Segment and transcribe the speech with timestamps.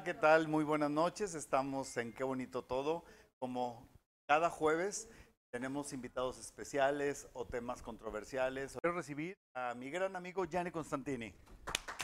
[0.00, 0.48] Hola, ¿qué tal?
[0.48, 1.34] Muy buenas noches.
[1.34, 3.04] Estamos en Qué Bonito Todo.
[3.38, 3.86] Como
[4.26, 5.10] cada jueves
[5.50, 8.78] tenemos invitados especiales o temas controversiales.
[8.80, 11.34] Quiero recibir a mi gran amigo Gianni Constantini.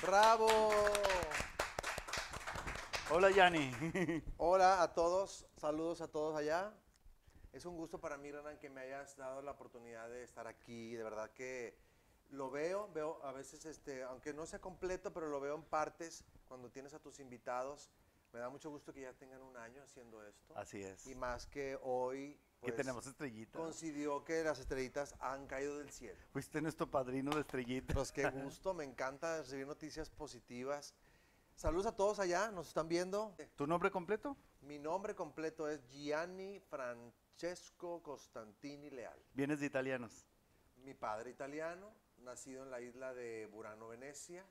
[0.03, 0.47] ¡Bravo!
[3.11, 3.73] Hola Gianni.
[4.37, 6.75] Hola a todos, saludos a todos allá.
[7.55, 10.95] Es un gusto para mí, Renan, que me hayas dado la oportunidad de estar aquí.
[10.95, 11.79] De verdad que
[12.31, 16.25] lo veo, veo a veces, este, aunque no sea completo, pero lo veo en partes
[16.49, 17.91] cuando tienes a tus invitados.
[18.33, 20.57] Me da mucho gusto que ya tengan un año haciendo esto.
[20.57, 21.07] Así es.
[21.07, 23.61] Y más que hoy, que pues, tenemos estrellitas.
[23.61, 26.19] coincidió que las estrellitas han caído del cielo.
[26.33, 27.95] Fuiste nuestro padrino de estrellitas.
[27.95, 30.95] Pues qué gusto, me encanta recibir noticias positivas.
[31.55, 33.35] Saludos a todos allá, nos están viendo.
[33.57, 34.37] ¿Tu nombre completo?
[34.61, 39.19] Mi nombre completo es Gianni Francesco Costantini Leal.
[39.33, 40.27] Vienes de italianos.
[40.87, 41.91] Mi padre italiano,
[42.23, 44.45] nacido en la isla de Burano, Venecia.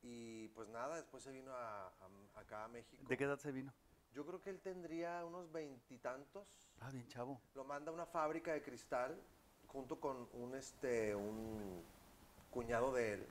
[0.00, 3.02] Y pues nada, después se vino a, a- acá a México.
[3.08, 3.72] ¿De qué edad se vino?
[4.14, 6.46] Yo creo que él tendría unos veintitantos.
[6.80, 7.40] Ah, bien chavo.
[7.56, 9.20] Lo manda a una fábrica de cristal
[9.66, 11.82] junto con un, este, un
[12.52, 13.26] cuñado de él.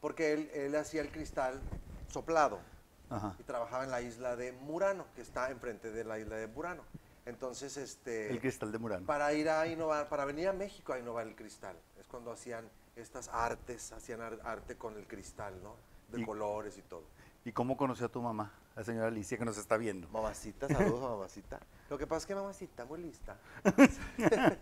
[0.00, 1.60] Porque él, él hacía el cristal
[2.08, 2.60] soplado
[3.08, 3.34] Ajá.
[3.36, 6.84] y trabajaba en la isla de Murano, que está enfrente de la isla de Burano.
[7.26, 9.06] Entonces, este, El cristal de Murano.
[9.06, 12.68] para ir a innovar, para venir a México a innovar el cristal, es cuando hacían
[12.96, 15.76] estas artes, hacían ar- arte con el cristal, ¿no?
[16.08, 17.04] De Y- colores y todo.
[17.44, 20.08] ¿Y cómo conoció a tu mamá, la señora Alicia, que nos está viendo?
[20.08, 21.60] Mamacita, saludos a mamacita.
[21.88, 23.36] Lo que pasa es que mamacita, muy lista.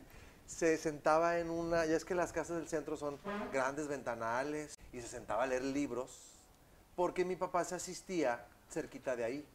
[0.46, 3.18] se sentaba en una, ya es que las casas del centro son
[3.52, 6.32] grandes ventanales y se sentaba a leer libros
[6.96, 9.48] porque mi papá se asistía cerquita de ahí.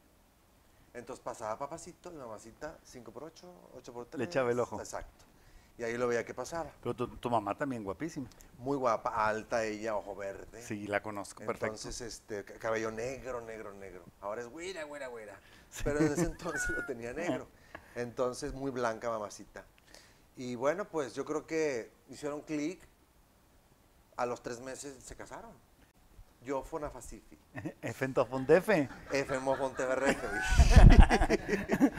[0.94, 4.20] Entonces pasaba papacito y mamacita 5 por 8, 8 por 3.
[4.20, 4.80] Le echaba el ojo.
[4.80, 5.26] Exacto.
[5.78, 6.72] Y ahí lo veía que pasaba.
[6.84, 8.30] Pero tu, tu mamá también guapísima.
[8.60, 10.62] Muy guapa, alta ella, ojo verde.
[10.62, 11.66] Sí, la conozco, perfecto.
[11.66, 14.04] Entonces, este, ca- cabello negro, negro, negro.
[14.22, 15.36] Ahora es güera, güera, güera.
[15.84, 17.48] Pero desde ese entonces lo tenía negro.
[17.96, 19.66] Entonces, muy blanca, mamacita.
[20.38, 22.80] Y bueno, pues yo creo que hicieron clic.
[24.16, 25.52] A los tres meses se casaron.
[26.44, 27.38] Yo fue una Facifi.
[27.82, 28.90] Efentofondefe.
[29.12, 30.28] F Monteverrefe.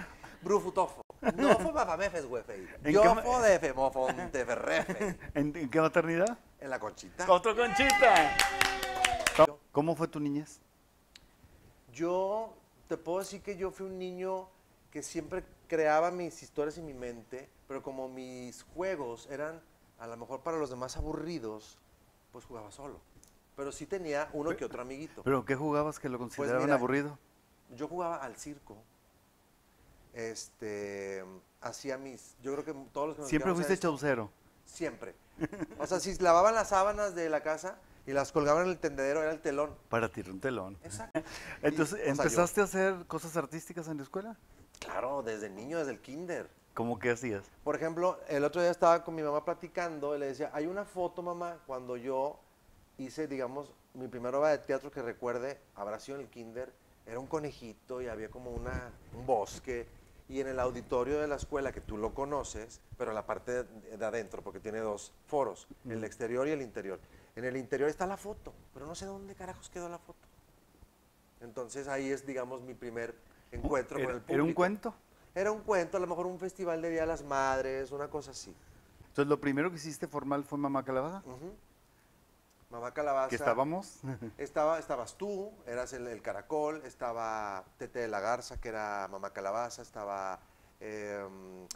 [0.42, 1.00] Brufutofo.
[1.36, 2.44] No fue papamefes, güey.
[2.82, 5.18] ¿En Yo fue de F Monteverrefe.
[5.34, 6.38] ¿En, qué maternidad?
[6.60, 7.30] En la conchita.
[7.30, 8.36] ¡Otro conchita!
[9.36, 10.60] ¿Cómo- ¿Cómo fue tu niñez?
[11.92, 12.54] Yo
[12.88, 14.48] te puedo decir que yo fui un niño
[14.90, 19.62] que siempre creaba mis historias en mi mente, pero como mis juegos eran
[19.98, 21.78] a lo mejor para los demás aburridos,
[22.32, 23.00] pues jugaba solo.
[23.56, 25.22] Pero sí tenía uno que otro amiguito.
[25.22, 27.18] ¿Pero qué jugabas que lo consideraban Pues mira, aburrido?
[27.76, 28.76] Yo jugaba al circo.
[30.12, 31.24] Este,
[31.60, 34.30] hacía mis, yo creo que todos los que nos Siempre fuiste chaucero.
[34.64, 35.14] Siempre.
[35.78, 39.22] O sea, si lavaban las sábanas de la casa y las colgaban en el tendedero,
[39.22, 39.74] era el telón.
[39.88, 40.78] Para tirar un telón.
[40.84, 41.20] Exacto.
[41.62, 44.36] Entonces, Y, o sea, yo- ¿empezaste a hacer cosas artísticas en la escuela?
[44.80, 46.50] claro, desde niño, desde el kinder.
[46.74, 47.44] ¿Cómo que hacías?
[47.62, 50.84] Por ejemplo, el otro día estaba con mi mamá platicando y le decía, hay una
[50.84, 52.38] foto, mamá, cuando yo
[52.98, 56.72] hice, digamos, mi primera obra de teatro que recuerde, habrá sido en el kinder,
[57.06, 59.86] era un conejito y había como una, un bosque.
[60.26, 63.96] Y en el auditorio de la escuela, que tú lo conoces, pero la parte de,
[63.98, 66.04] de adentro, porque tiene dos foros, el Mm.
[66.04, 66.98] exterior y el interior.
[67.36, 70.26] En el interior está la foto, pero no sé dónde carajos quedó la foto.
[71.40, 73.14] Entonces ahí es, digamos, mi primer
[73.52, 74.34] encuentro ¿Era, con el público.
[74.34, 74.94] era un cuento?
[75.34, 78.30] Era un cuento, a lo mejor un festival de Día de las Madres, una cosa
[78.30, 78.54] así.
[79.08, 81.22] Entonces, lo primero que hiciste formal fue Mamá Calabaza.
[81.26, 81.52] Ujú.
[82.70, 83.28] Mamá Calabaza.
[83.28, 84.00] Que estábamos.
[84.38, 89.32] Estaba, estabas tú, eras el, el caracol, estaba Tete de la Garza, que era Mamá
[89.32, 90.40] Calabaza, estaba
[90.80, 91.66] em,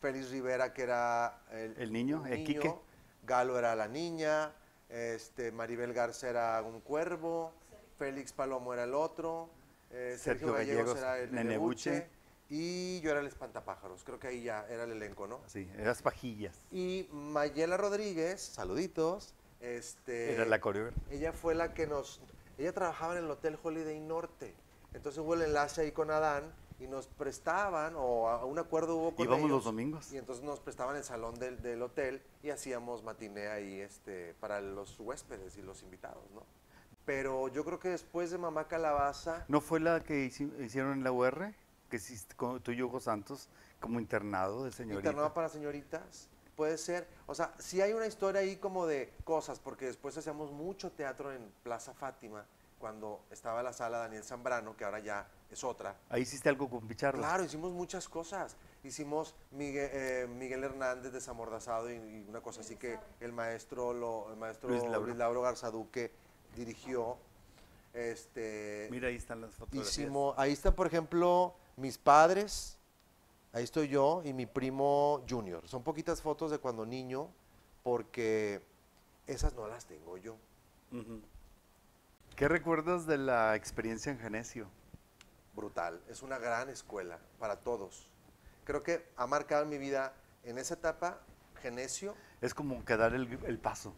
[0.00, 2.74] Félix Rivera, que era el, El niño, un el Quique.
[3.22, 4.52] Galo era la niña,
[4.88, 7.52] este, Maribel Garza era un cuervo,
[7.98, 9.50] Félix Palomo era el otro,
[9.90, 11.90] eh, Sergio Sergio, Gallegos, Gallegos, era el Nenebuche.
[11.90, 14.02] Nenebuche, y yo era el espantapájaros.
[14.02, 15.40] Creo que ahí ya era el elenco, ¿no?
[15.46, 16.56] Sí, eras pajillas.
[16.72, 19.34] Y Mayela Rodríguez, saluditos.
[19.60, 20.98] Este, Era la coreógrafa.
[21.10, 22.20] ella fue la que nos...
[22.58, 24.54] Ella trabajaba en el Hotel Holiday Norte.
[24.94, 29.14] Entonces hubo el enlace ahí con Adán y nos prestaban, o a un acuerdo hubo
[29.14, 30.12] con Íbamos ellos, los domingos.
[30.12, 34.60] Y entonces nos prestaban el salón del, del hotel y hacíamos matiné ahí este, para
[34.60, 36.42] los huéspedes y los invitados, ¿no?
[37.04, 41.04] Pero yo creo que después de Mamá Calabaza, ¿No fue la que hici- hicieron en
[41.04, 41.52] la UR?
[41.88, 43.48] Que hiciste tú y Hugo Santos
[43.80, 45.08] como internado de señorita.
[45.08, 46.28] internado para señoritas,
[46.60, 47.08] puede ser.
[47.26, 51.32] O sea, sí hay una historia ahí como de cosas, porque después hacíamos mucho teatro
[51.32, 52.44] en Plaza Fátima,
[52.78, 55.96] cuando estaba la sala Daniel Zambrano, que ahora ya es otra.
[56.10, 57.18] Ahí hiciste algo con Pichardo.
[57.18, 58.56] Claro, hicimos muchas cosas.
[58.84, 64.28] Hicimos Miguel, eh, Miguel Hernández desamordazado y, y una cosa así que el maestro, lo,
[64.30, 65.14] el maestro Luis Luis Lauro.
[65.14, 66.12] Lauro, Garzaduque
[66.54, 67.16] dirigió.
[67.94, 69.98] Este, Mira, ahí están las fotografías.
[69.98, 72.78] hicimos, ahí están, por ejemplo, mis padres,
[73.52, 75.66] ahí estoy yo y mi primo Junior.
[75.68, 77.28] Son poquitas fotos de cuando niño,
[77.82, 78.62] porque
[79.26, 80.36] esas no las tengo yo.
[82.36, 84.68] ¿Qué recuerdas de la experiencia en Genesio?
[85.54, 86.00] brutal.
[86.08, 88.08] Es una gran escuela para todos.
[88.64, 90.14] Creo que ha marcado mi vida
[90.44, 91.18] en esa etapa,
[91.60, 92.14] Genesio.
[92.40, 93.92] Es como que dar el, el paso.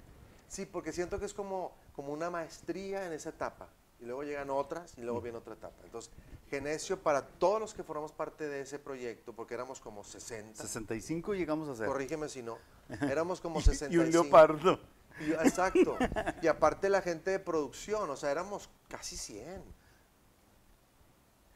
[0.49, 3.69] Sí, porque siento que es como, como una maestría en esa etapa.
[4.01, 5.77] Y luego llegan otras y luego viene otra etapa.
[5.85, 6.13] Entonces,
[6.57, 11.33] Genesio, para todos los que formamos parte de ese proyecto, porque éramos como 60, 65
[11.33, 11.87] llegamos a ser.
[11.87, 12.59] corrígeme si no,
[13.01, 14.05] éramos como Y 65.
[14.05, 14.79] un leopardo.
[15.19, 15.97] Y- exacto.
[16.43, 19.63] Y aparte la gente de producción, o sea, éramos casi 100.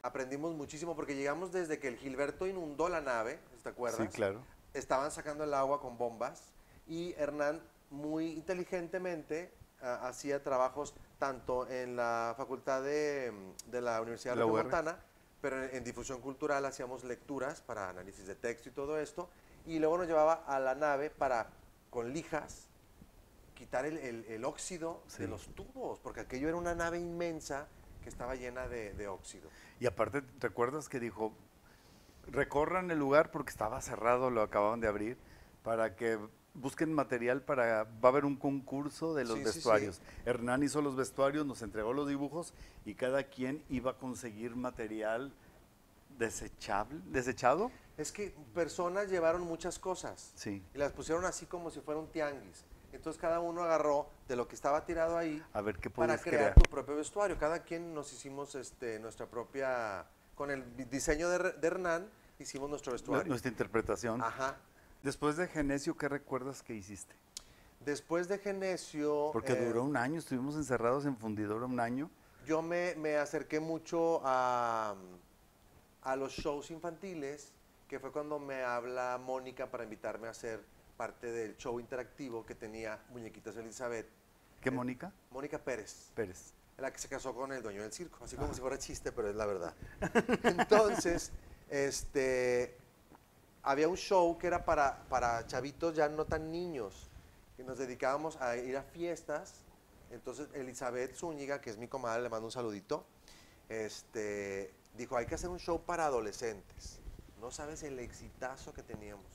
[0.01, 4.01] Aprendimos muchísimo porque llegamos desde que el Gilberto inundó la nave, ¿te acuerdas?
[4.01, 4.41] Sí, claro.
[4.73, 6.41] Estaban sacando el agua con bombas
[6.87, 7.61] y Hernán
[7.91, 9.51] muy inteligentemente
[9.81, 13.31] ah, hacía trabajos tanto en la facultad de,
[13.67, 14.45] mm, de la Universidad de La.
[14.47, 14.99] Montana,
[15.41, 19.29] pero en, en difusión cultural hacíamos lecturas para análisis de texto y todo esto,
[19.65, 21.47] y luego nos llevaba a la nave para,
[21.89, 22.67] con lijas,
[23.55, 25.23] quitar el, el- el óxido Sí.
[25.23, 27.67] de los tubos, porque aquello era una nave inmensa
[28.03, 29.49] que estaba llena de, de óxido.
[29.79, 31.33] Y aparte, ¿te acuerdas que dijo,
[32.27, 35.17] recorran el lugar porque estaba cerrado, lo acababan de abrir,
[35.63, 36.19] para que
[36.57, 39.55] busquen material para, va a haber un concurso de los Sí, sí, sí.
[39.57, 40.01] vestuarios.
[40.25, 42.53] Hernán hizo los vestuarios, nos entregó los dibujos
[42.85, 45.31] y cada quien iba a conseguir material
[46.17, 47.71] desechable, desechado.
[47.97, 50.31] Es que personas llevaron muchas cosas.
[50.35, 50.63] Sí.
[50.73, 52.65] y las pusieron así como si fuera un tianguis.
[52.93, 56.53] Entonces cada uno agarró de lo que estaba tirado ahí A ver qué para crear
[56.53, 56.55] crear.
[56.55, 57.37] tu propio vestuario.
[57.37, 60.05] Cada quien nos hicimos este, nuestra propia,
[60.35, 63.27] con el diseño de, de Hernán, hicimos nuestro Nu- vestuario.
[63.29, 64.21] Nuestra interpretación.
[64.23, 64.57] Ajá.
[65.07, 67.15] Después de Genesio, ¿qué recuerdas que hiciste?
[67.79, 72.11] Después de Genesio, Porque eh, duró un año, estuvimos encerrados en fundidora un año.
[72.45, 74.95] yo me, me acerqué mucho a,
[76.01, 77.53] a los shows infantiles,
[77.87, 80.59] que fue cuando me habla Mónica para invitarme a ser
[80.97, 84.09] parte del show interactivo que tenía Muñequitas Elizabeth.
[84.59, 85.13] ¿Qué, Eh, Mónica?
[85.31, 86.11] Mónica Pérez.
[86.15, 86.51] Pérez.
[86.77, 89.29] la que se casó con el dueño del circo, así como si fuera chiste, pero
[89.29, 89.73] es la verdad.
[90.43, 91.31] Entonces,
[91.69, 92.75] este,
[93.69, 97.09] había un show que era para, para chavitos ya no tan niños,
[97.55, 99.61] que nos dedicábamos a ir a fiestas.
[100.09, 103.05] Entonces, Elizabeth Zúñiga, que es mi comadre, le mando un saludito,
[103.69, 106.99] este, dijo, hay que hacer un show para adolescentes.
[107.41, 109.25] No sabes el exitazo que teníamos,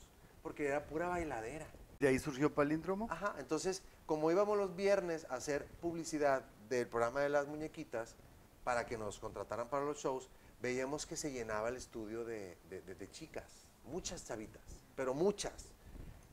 [0.41, 1.67] porque era pura bailadera.
[1.99, 3.07] ¿De ahí surgió Palíndromo?
[3.09, 8.15] Ajá, entonces, como íbamos los viernes a hacer publicidad del programa de las muñequitas
[8.63, 10.29] para que nos contrataran para los shows,
[10.61, 14.61] veíamos que se llenaba el estudio de, de- de- de chicas, muchas chavitas,
[14.95, 15.53] pero muchas.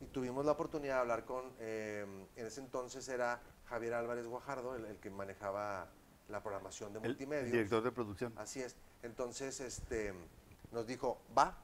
[0.01, 2.07] Y tuvimos la oportunidad de hablar con, eh,
[2.37, 5.89] en ese entonces era Javier Álvarez Guajardo, el, el que manejaba
[6.29, 7.51] la programación de el multimedia.
[7.53, 8.33] director de producción.
[8.37, 8.77] Así es.
[9.03, 10.15] Entonces, este,
[10.73, 11.59] nos dijo, va,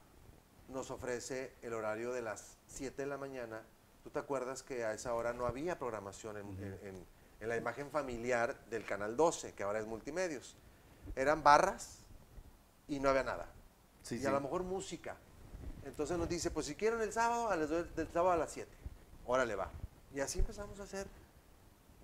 [0.69, 3.61] nos ofrece el horario de las 7 de la mañana.
[4.03, 7.05] ¿Tú te acuerdas que a esa hora no había programación en, en- en-
[7.39, 10.55] en la imagen familiar del Canal 12, que ahora es Multimedios?
[11.15, 11.99] Eran barras
[12.87, 13.47] y no había nada.
[14.03, 14.25] Sí, y sí.
[14.25, 15.17] a lo mejor música.
[15.87, 18.51] Entonces nos dice, pues si quieren el sábado, a las doy del sábado a las
[18.51, 18.69] 7.
[19.25, 19.69] Órale, va.
[20.13, 21.07] Y así empezamos a hacer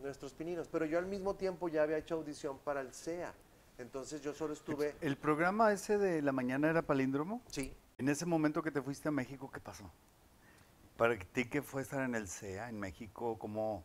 [0.02, 0.68] nuestros pininos.
[0.72, 3.34] Pero yo al mismo tiempo ya había hecho audición para el CEA.
[3.78, 4.96] Entonces yo solo estuve...
[5.02, 7.42] ¿El programa ese de la mañana era Palíndromo?
[7.48, 9.90] Sí, En ese momento que te fuiste a México, ¿qué pasó?
[10.98, 13.38] Para ti, ¿qué fue estar en el CEA en México?
[13.40, 13.84] ¿Cómo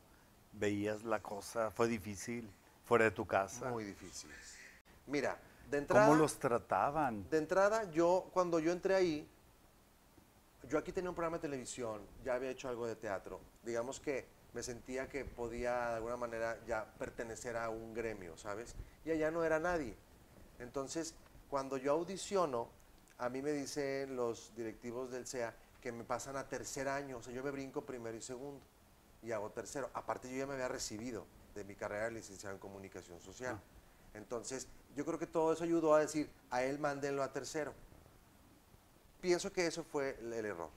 [0.52, 1.70] veías la cosa?
[1.70, 2.50] ¿Fue difícil?
[2.84, 3.70] ¿Fuera de tu casa?
[3.70, 4.30] Muy difícil.
[5.06, 5.38] Mira,
[5.70, 7.28] de entrada, ¿Cómo los trataban?
[7.30, 9.28] de entrada, yo, cuando yo entré ahí,
[10.68, 13.40] yo aquí tenía un programa de televisión, ya había hecho algo de teatro.
[13.64, 18.74] Digamos que me sentía que podía de alguna manera ya pertenecer a un gremio, ¿sabes?
[19.04, 19.94] Y allá no era nadie.
[20.58, 21.14] Entonces,
[21.48, 22.68] cuando yo audiciono,
[23.18, 27.22] a mí me dicen los directivos del CEA que me pasan a tercer año, o
[27.22, 28.60] sea, yo me brinco primero y segundo
[29.22, 29.90] y hago tercero.
[29.94, 31.24] Aparte, yo ya me había recibido
[31.54, 33.58] de mi carrera de licenciado en comunicación social.
[33.58, 34.18] Ah.
[34.18, 37.72] Entonces, yo creo que todo eso ayudó a decir, a él mándenlo a tercero.
[39.20, 40.68] Pienso que eso fue el, el error.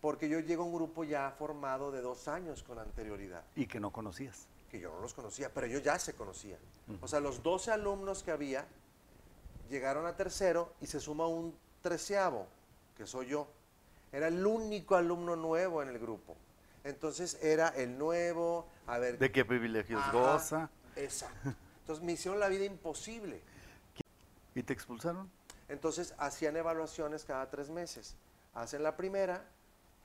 [0.00, 3.78] Porque yo llego a un grupo ya formado de dos años con anterioridad, Y que
[3.80, 4.46] no conocías.
[4.70, 6.58] que yo no los conocía, pero ellos ya se conocían.
[7.00, 8.66] O sea, los 12 alumnos que había
[9.70, 12.46] llegaron a tercero y se suma un treceavo,
[12.96, 13.46] que soy yo.
[14.12, 16.36] Era el único alumno nuevo en el grupo.
[16.84, 20.12] Entonces era el nuevo, a ver, ¿De qué privilegios Ajá.
[20.12, 20.70] goza?
[20.96, 21.54] Exacto.
[21.80, 23.40] Entonces me hicieron la vida imposible.
[24.54, 25.30] ¿Y te expulsaron?
[25.68, 28.16] Entonces hacían evaluaciones cada tres meses.
[28.54, 29.44] Hacen la primera,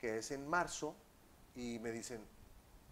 [0.00, 0.94] que es en marzo,
[1.54, 2.20] y me dicen,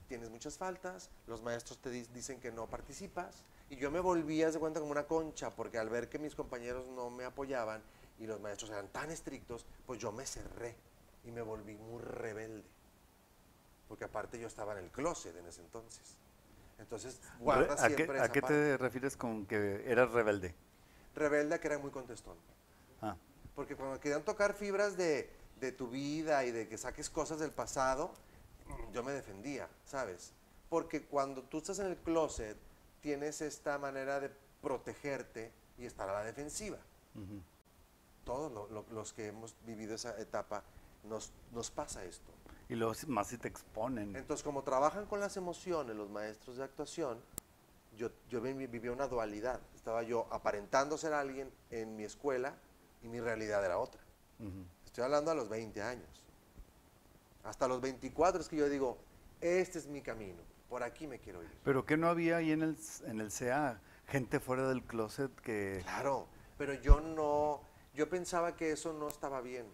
[0.09, 4.43] tienes muchas faltas, los maestros te di- dicen que no participas, Y yo me volví,
[4.45, 7.83] haz de cuenta, como una concha, porque al ver que mis compañeros no me apoyaban
[8.19, 10.77] y los maestros eran tan estrictos, pues yo me cerré
[11.25, 12.65] y me volví muy rebelde.
[13.89, 16.17] Porque aparte yo estaba en el closet en ese entonces.
[16.79, 18.55] Entonces, guarda ¿A qué, siempre a esa qué parte.
[18.55, 20.55] te refieres con que eras rebelde?
[21.17, 22.37] Rebelde a que era muy contestón.
[23.03, 23.17] Ah,
[23.55, 25.29] Porque cuando querían tocar fibras de,
[25.61, 28.13] de tu vida y de que saques cosas del pasado,
[28.93, 30.33] yo me defendía, ¿sabes?
[30.69, 32.57] Porque cuando tú estás en el closet,
[33.01, 34.31] tienes esta manera de
[34.61, 36.79] protegerte y estar a la defensiva.
[38.25, 40.63] Todos lo- lo- los que hemos vivido esa etapa
[41.05, 42.33] nos, nos pasa esto.
[42.69, 44.17] Y luego más si te exponen.
[44.17, 47.23] Entonces, como trabajan con las emociones los maestros de actuación,
[47.97, 49.61] yo, yo vi- vivía una dualidad.
[49.75, 52.55] Estaba yo aparentando ser alguien en mi escuela
[53.03, 54.01] y mi realidad era otra.
[54.85, 56.09] Estoy hablando a los 20 años.
[57.45, 58.99] Hasta los 24 es que yo digo,
[59.41, 61.51] este es mi camino, por aquí me quiero ir.
[61.65, 62.77] Pero que no había ahí en el,
[63.07, 65.81] en el CA gente fuera del closet que...
[65.83, 66.27] Claro,
[66.59, 67.61] pero yo no,
[67.95, 69.67] yo pensaba que eso no estaba bien.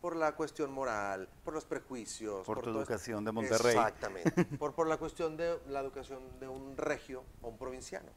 [0.00, 2.46] Por la cuestión moral, por los prejuicios.
[2.46, 2.92] Por tu todo esto.
[2.92, 3.76] educación de Monterrey.
[3.76, 4.44] Exactamente.
[4.58, 8.08] por, por la cuestión de la educación de un regio o un provinciano.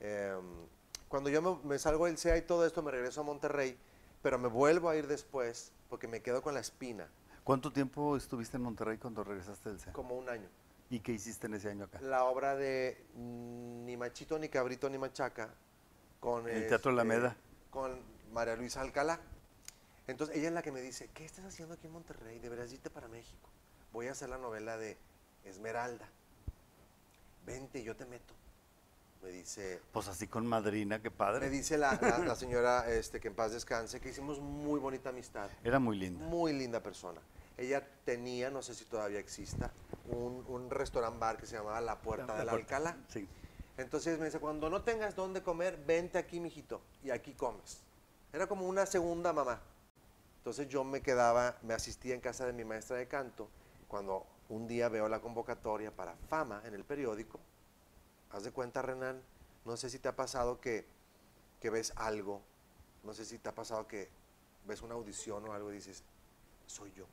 [0.00, 0.44] Em,
[1.08, 3.76] cuando yo me, me salgo del CEA y todo esto, me regreso a Monterrey,
[4.22, 7.08] pero me vuelvo a ir después porque me quedo con la espina,
[7.48, 9.90] ¿Cuánto tiempo estuviste en Monterrey cuando regresaste del CA?
[9.94, 10.46] como un año.
[10.90, 11.98] ¿Y qué hiciste en ese año acá?
[12.02, 15.48] la obra de mm, Ni Machito, ni Cabrito, ni Machaca
[16.20, 17.36] con, el Teatro este, Alameda.
[17.70, 17.98] con
[18.34, 19.18] María Luisa Alcalá.
[20.08, 22.38] Entonces ella es la que me dice, ¿qué estás haciendo aquí en Monterrey?
[22.40, 23.48] Deberías irte para México.
[23.92, 24.96] Voy a hacer la novela de
[25.44, 26.08] Esmeralda.
[27.46, 28.34] Vente, yo te meto.
[29.22, 31.50] Me dice, Pues así con madrina, qué me padre.
[31.50, 35.50] dice la, la- la señora este, que en paz descanse, que hicimos muy bonita amistad.
[35.64, 36.24] Era muy linda.
[36.26, 37.20] Muy linda persona.
[37.56, 39.72] Ella tenía, no sé si todavía exista,
[40.10, 42.76] un, un restaurant bar que se llamaba La Puerta de la puerta.
[42.76, 42.96] Alcalá.
[43.08, 43.26] Sí.
[43.76, 47.80] Entonces me dice, cuando no tengas dónde comer, vente aquí, mijito, y aquí comes.
[48.32, 49.60] Era como una segunda mamá.
[50.48, 53.50] Entonces yo me quedaba, me asistía en casa de mi maestra de canto.
[53.86, 57.38] Cuando un día veo la convocatoria para fama en el periódico,
[58.30, 59.20] haz de cuenta, Renan,
[59.66, 60.86] no sé si te ha pasado que,
[61.60, 62.40] que ves algo,
[63.04, 64.08] no sé si te ha pasado que
[64.64, 66.02] ves una audición o algo y dices,
[66.66, 67.04] soy yo,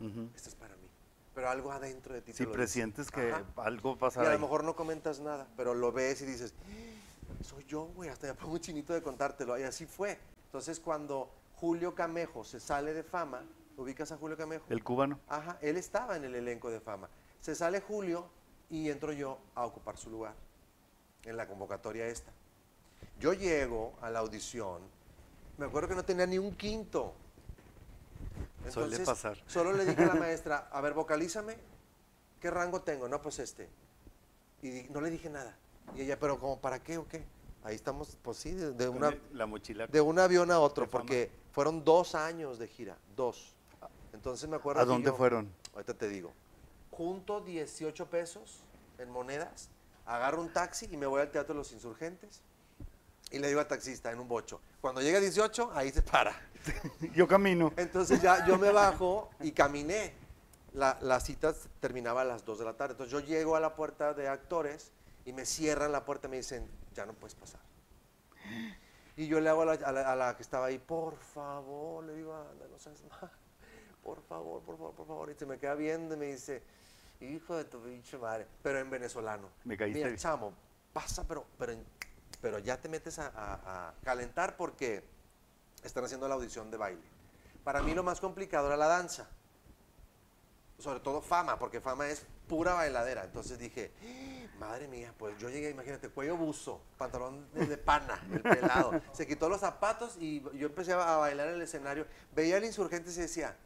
[0.00, 0.28] Ujú.
[0.34, 0.88] esto es para mí.
[1.32, 2.32] Pero algo adentro de ti.
[2.32, 2.52] Si dice.
[2.52, 3.44] presientes que Ajá.
[3.54, 4.32] algo Y pasa a ahí.
[4.32, 6.52] lo mejor no comentas nada, pero lo ves y dices,
[7.30, 9.56] "Ah, soy yo, güey, hasta me pongo un chinito de contártelo.
[9.60, 10.18] Y así fue.
[10.46, 11.32] Entonces cuando
[11.64, 13.42] Julio Camejo se sale de fama,
[13.78, 14.66] ¿ubicas a Julio Camejo?
[14.68, 15.18] El cubano.
[15.28, 17.08] Ajá, él estaba en el elenco de fama.
[17.40, 18.28] Se sale Julio
[18.68, 20.34] y entro yo a ocupar su lugar
[21.22, 22.30] en la convocatoria esta.
[23.18, 24.82] Yo llego a la audición,
[25.56, 27.14] me acuerdo que no tenía ni un quinto.
[28.68, 29.38] Suele pasar.
[29.46, 31.56] Solo le dije a la maestra, a ver, vocalízame,
[32.40, 33.08] ¿qué rango tengo?
[33.08, 33.70] No, pues este.
[34.60, 35.56] Y no le dije nada.
[35.96, 37.24] Y ella, pero como para qué o qué?
[37.62, 39.86] Ahí estamos, pues sí, de, una, la mochila.
[39.86, 41.06] de un avión a otro, fama.
[41.54, 43.54] Fueron dos años de gira, dos.
[44.12, 45.50] Entonces me acuerdo ¿A dónde yo- fueron?
[45.72, 46.32] Ahorita te digo.
[46.90, 48.60] Junto 18 pesos
[48.98, 49.70] en monedas,
[50.06, 52.42] agarro un taxi y me voy al Teatro de los Insurgentes.
[53.30, 56.34] Y le digo al taxista en un bocho, cuando llega a 18, ahí se para.
[57.14, 57.72] Yo camino.
[57.76, 60.12] Entonces ya yo me bajo y caminé.
[60.72, 62.92] La, la cita terminaba a las 2 de la tarde.
[62.94, 64.90] Entonces yo llego a la puerta de actores
[65.24, 67.60] y me cierran la puerta y me dicen, ya no puedes pasar.
[69.16, 72.04] Y yo le hago a la, a la- a la que estaba ahí, por favor,
[72.04, 73.30] le digo, anda, no seas mal.
[74.02, 75.30] Por favor, por favor, por favor.
[75.30, 76.62] Y se me queda viendo y me dice,
[77.20, 78.46] hijo de tu pinche madre.
[78.62, 79.48] Pero en venezolano.
[79.64, 80.52] Me caíste Mira, chamo,
[80.92, 81.74] pasa, pero, pero,
[82.40, 85.02] pero ya te metes a, a- a calentar porque
[85.82, 87.02] están haciendo la audición de baile.
[87.62, 89.26] Para mí lo más complicado era la danza.
[90.78, 93.24] Sobre todo fama, porque fama es pura bailadera.
[93.24, 98.42] Entonces dije, "Ah, madre mía, pues yo llegué, imagínate, cuello buzo, pantalón de, pana, el
[98.42, 99.00] pelado.
[99.12, 102.06] Se quitó los zapatos y yo empecé a bailar en el escenario.
[102.34, 103.56] Veía al insurgente y se decía,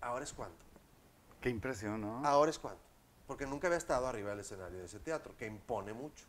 [0.00, 0.56] ahora es cuando.
[1.40, 2.26] Qué impresión, ¿no?
[2.26, 2.80] Ahora es cuando.
[3.26, 6.24] Porque nunca había estado arriba del escenario de ese teatro, que impone mucho.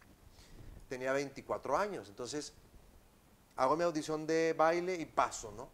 [0.89, 2.53] Tenía 24 años, entonces
[3.55, 5.69] hago mi audición de baile y paso, ¿no?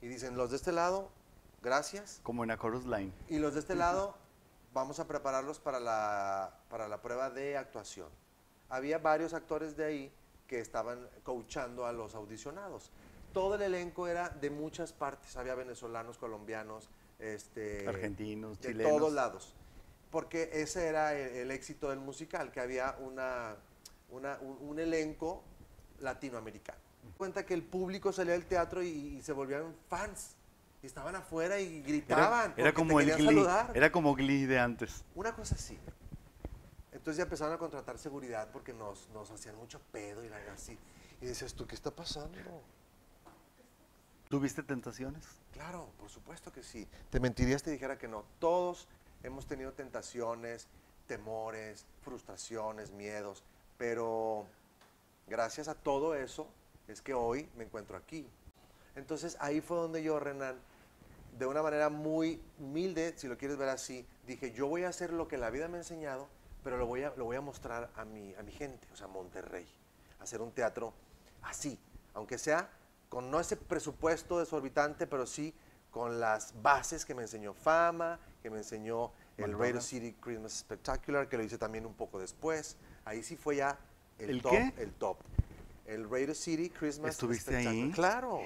[0.00, 1.10] Y dicen, los de este lado,
[1.62, 2.20] gracias.
[2.22, 3.12] Como en a Chorus Line.
[3.28, 4.16] Y los de este lado,
[4.74, 8.08] vamos a prepararlos para la, para la prueba de actuación.
[8.68, 10.12] Había varios actores de ahí
[10.48, 12.90] que estaban coachando a los audicionados.
[13.32, 15.36] Todo el elenco era de muchas partes.
[15.36, 16.88] Había venezolanos, colombianos,
[17.18, 18.92] este, Argentinos, de chilenos.
[18.98, 19.54] todos lados.
[20.10, 23.56] Porque ese era el, el éxito del musical, que había una,
[24.10, 25.42] una- un, un elenco
[26.00, 26.78] latinoamericano.
[27.16, 30.36] Cuenta que el público salía del teatro y, y se volvían fans.
[30.84, 32.52] Y estaban afuera y gritaban.
[32.58, 33.24] Era, como el Glee.
[33.24, 33.70] saludar.
[33.74, 35.02] Era como Glee de antes.
[35.14, 35.78] Una cosa así.
[36.92, 40.78] Entonces ya empezaron a contratar seguridad porque nos, nos hacían mucho pedo y la- así.
[41.22, 42.36] Y decías tú, ¿qué está pasando?
[44.28, 45.24] ¿Tuviste tentaciones?
[45.54, 46.86] Claro, por supuesto que sí.
[47.08, 48.22] Te mentiría si te dijera que no.
[48.38, 48.86] Todos
[49.22, 50.68] hemos tenido tentaciones,
[51.06, 53.42] temores, frustraciones, miedos,
[53.78, 54.44] pero
[55.28, 56.46] gracias a todo eso
[56.88, 58.28] es que hoy me encuentro aquí.
[58.96, 60.56] Entonces ahí fue donde yo, Renan,
[61.38, 65.12] de una manera muy humilde, si lo quieres ver así, dije, yo voy a hacer
[65.12, 66.28] lo que la vida me ha enseñado,
[66.62, 69.06] pero lo voy a, lo voy a mostrar a mi, a mi gente, o sea,
[69.06, 69.66] Monterrey.
[70.20, 70.94] Hacer un teatro
[71.42, 71.78] así,
[72.14, 72.70] aunque sea
[73.14, 75.54] con no ese presupuesto desorbitante, pero sí
[75.92, 79.56] con las bases que me enseñó Fama, que me enseñó el.
[79.56, 82.76] Radio City Christmas Spectacular, que lo hice también un poco después.
[83.04, 83.78] Ahí sí fue ya
[84.18, 84.74] el, ¿El top, qué?
[84.78, 85.18] el top.
[85.86, 87.90] El Radio City Christmas ¿Estuviste ahí?
[87.92, 88.40] Claro.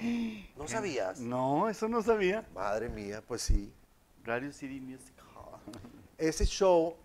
[0.57, 1.19] ¿No sabías?
[1.19, 2.47] No, eso no sabía.
[2.53, 3.73] Madre mía, pues sí.
[4.23, 5.59] Radio City Music Hall.
[6.17, 6.95] Ese show,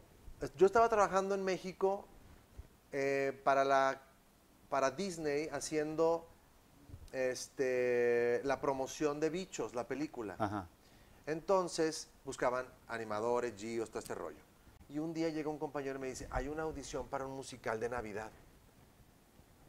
[0.56, 2.04] yo estaba trabajando en México
[2.90, 4.02] eh, para, la,
[4.68, 6.28] para Disney haciendo
[7.12, 10.34] este, la promoción de Bichos, la película.
[10.38, 10.68] Ajá.
[11.26, 14.42] Entonces buscaban animadores, Gios, todo este rollo.
[14.88, 17.80] Y un día llega un compañero y me dice, hay una audición para un musical
[17.80, 18.30] de Navidad.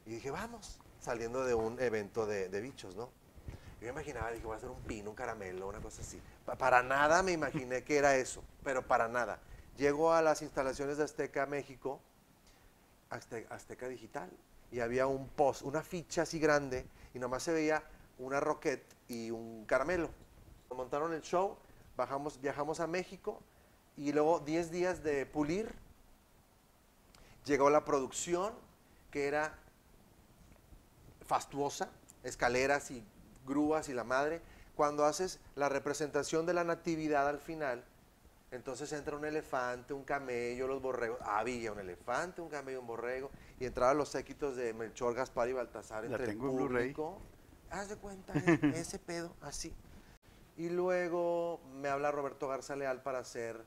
[0.05, 3.09] Y dije, vamos, saliendo de un evento de, de bichos, ¿no?
[3.81, 6.21] Yo me imaginaba, dije, voy a hacer un pino, un caramelo, una cosa así.
[6.45, 9.39] Pa- para nada me imaginé que era eso, pero para nada.
[9.77, 11.99] Llego a las instalaciones de Azteca México,
[13.09, 14.29] Azte- Azteca Digital,
[14.71, 17.83] y había un post, una ficha así grande, y nomás se veía
[18.17, 20.09] una roquette y un caramelo.
[20.69, 21.57] Montaron el show,
[21.95, 23.41] bajamos, viajamos a México,
[23.97, 25.73] y luego 10 días de pulir,
[27.45, 28.53] llegó la producción,
[29.11, 29.57] que era
[31.27, 31.89] fastuosa,
[32.23, 33.03] escaleras y
[33.45, 34.41] grúas y la madre.
[34.75, 37.83] Cuando haces la representación de la natividad al final,
[38.51, 41.19] entonces entra un elefante, un camello, los borregos.
[41.21, 43.29] Había un elefante, un camello, un borrego.
[43.59, 46.93] Y entraban los séquitos de Melchor, Gaspar y Baltasar La entre el tengo en Blu-ray.
[46.93, 47.21] público.
[47.71, 49.73] Haz de cuenta, eh, ese pedo, así.
[50.57, 53.59] Y luego me habla Roberto Garza Leal para hacer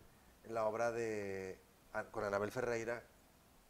[0.48, 1.58] la obra de
[1.92, 3.02] ah, con Anabel Ferreira.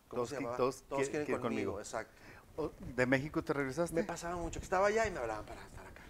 [0.07, 0.57] ¿Cómo Todos se llamaba?
[0.57, 1.81] todos Todos qui- quieren quieren conmigo, conmigo.
[1.81, 2.13] exacto.
[2.61, 3.95] Oh, ¿De México te regresaste?
[3.95, 6.03] Me pasaba mucho que estaba allá y me hablaban para estar acá.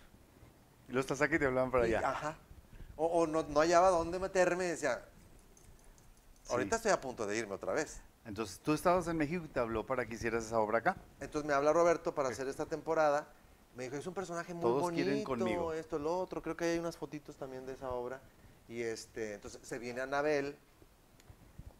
[0.89, 2.09] Y los estás aquí y te hablaban para Y- allá.
[2.09, 2.37] ajá.
[2.97, 5.05] O, o no, no hallaba dónde meterme y decía,
[6.45, 6.53] Sí.
[6.53, 8.01] ahorita estoy a punto de irme otra vez.
[8.25, 10.97] Entonces tú estabas en México y te habló para que hicieras esa obra acá.
[11.21, 13.27] Entonces me habla Roberto para hacer esta temporada.
[13.77, 15.73] Me dijo, es un personaje muy Todos bonito, quieren conmigo.
[15.75, 16.43] esto, lo otro.
[16.43, 18.21] Creo que hay unas fotitos también de esa obra.
[18.69, 20.57] Y este, entonces se viene Anabel,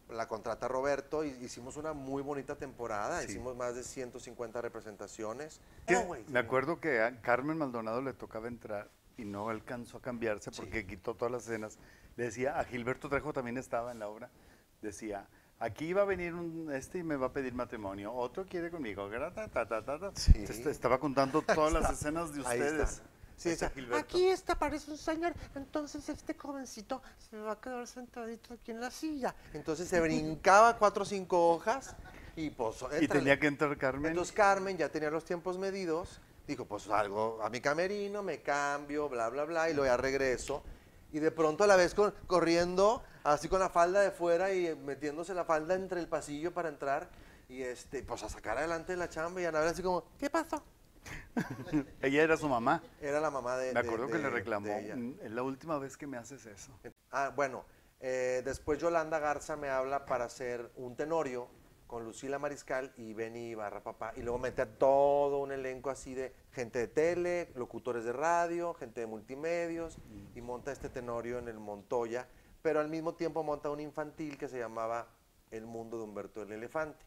[0.09, 3.21] la contrata Roberto y hicimos una muy bonita temporada.
[3.21, 3.29] Sí.
[3.31, 5.61] Hicimos más de 150 representaciones.
[5.95, 10.51] Oh, me acuerdo que a Carmen Maldonado le tocaba entrar y no alcanzó a cambiarse
[10.51, 10.61] Sí.
[10.61, 11.77] porque quitó todas las escenas.
[12.15, 14.29] Le decía, a Gilberto Trejo también estaba en la obra,
[14.81, 15.27] decía,
[15.59, 19.09] aquí va a venir un este y me va a pedir matrimonio, otro quiere conmigo.
[19.33, 20.11] ta, ta, ta.
[20.15, 20.45] Sí.
[20.47, 23.01] Estaba contando todas las escenas de ustedes.
[23.39, 23.71] Sí, está.
[23.97, 25.33] Aquí está, parece un señor.
[25.55, 29.33] Entonces este jovencito se va a quedar sentadito aquí en la silla.
[29.53, 31.95] Entonces se brincaba cuatro o cinco hojas
[32.35, 32.83] y pues...
[32.99, 34.11] Y tenía que entrar Carmen.
[34.11, 36.19] Entonces Carmen ya tenía los tiempos medidos.
[36.45, 40.61] Dijo, pues salgo a mi camerino, me cambio, bla, bla, bla, y luego ya regreso.
[41.13, 44.75] Y de pronto a la vez con- corriendo, así con la falda de fuera y
[44.75, 47.07] metiéndose la falda entre el pasillo para entrar.
[47.47, 50.61] Y este, pues a sacar adelante la chamba y a ver así como, ¿qué pasó?
[52.01, 52.81] Ella era su mamá.
[53.01, 53.73] Era la mamá de.
[53.73, 54.67] Me de- acuerdo que de- le reclamó.
[54.95, 56.71] "Mm, es la última vez que me haces eso.
[57.11, 57.65] Ah, bueno,
[57.99, 61.47] eh, después Yolanda Garza me habla para hacer un tenorio
[61.87, 64.13] con Lucila Mariscal y Benny Barra Papá.
[64.15, 68.73] Y luego mete a todo un elenco así de gente de tele, locutores de radio,
[68.75, 69.97] gente de multimedios.
[70.35, 72.27] Y monta este tenorio en el Montoya.
[72.61, 75.07] Pero al mismo tiempo monta un infantil que se llamaba
[75.49, 77.03] El mundo de Humberto el Elefante.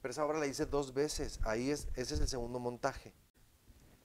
[0.00, 1.40] Pero esa obra la hice dos veces.
[1.44, 3.12] Ahí es, ese es el segundo montaje.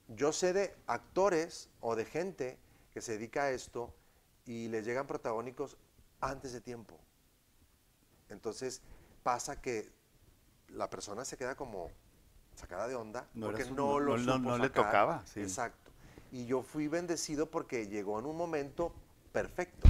[0.08, 2.58] Yo sé de actores o de gente
[2.92, 3.94] que se dedica a esto
[4.46, 5.78] y les llegan protagónicos
[6.20, 7.00] antes de tiempo.
[8.30, 8.82] Entonces
[9.24, 9.92] pasa que
[10.70, 11.90] la persona se queda como
[12.56, 15.42] sacada de onda No porque su- no, lo no- no- supo no le tocaba, sí.
[15.42, 15.92] Exacto.
[16.32, 18.94] Y yo fui bendecido porque llegó en un momento
[19.32, 19.88] perfecto.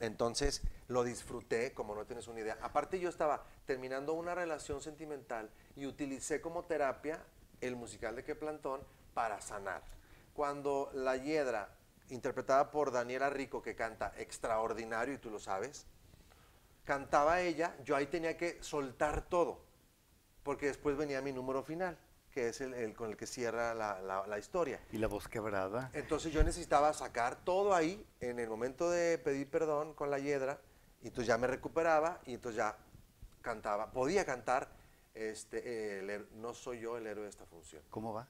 [0.00, 2.58] Entonces lo disfruté como no tienes una idea.
[2.62, 7.22] Aparte yo estaba terminando una relación sentimental y utilicé como terapia
[7.60, 8.80] el musical de Que Plantón
[9.14, 9.82] para sanar.
[10.32, 11.68] Cuando La Hiedra,
[12.10, 15.86] interpretada por Daniela Rico, que canta extraordinario y tú lo sabes,
[16.84, 19.60] cantaba ella, yo ahí tenía que soltar todo,
[20.42, 21.98] porque después venía mi número final,
[22.38, 24.78] que es el, el con el que cierra la, la- la historia.
[24.92, 25.90] Y la voz quebrada.
[25.92, 30.60] Entonces yo necesitaba sacar todo ahí en el momento de pedir perdón con la hiedra
[31.02, 32.76] Y entonces ya me recuperaba y entonces ya
[33.42, 34.68] cantaba, podía cantar,
[35.14, 37.82] este, el no soy yo el héroe de esta función.
[37.90, 38.28] ¿Cómo va?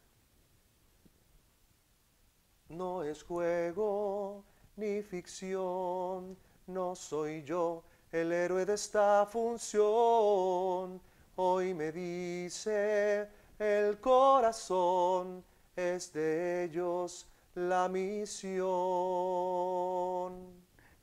[2.71, 4.43] No es juego
[4.77, 6.35] ni ficción,
[6.67, 10.99] no soy yo el héroe de esta función.
[11.37, 15.45] Hoy me dice el corazón,
[15.77, 18.67] es de ellos la misión.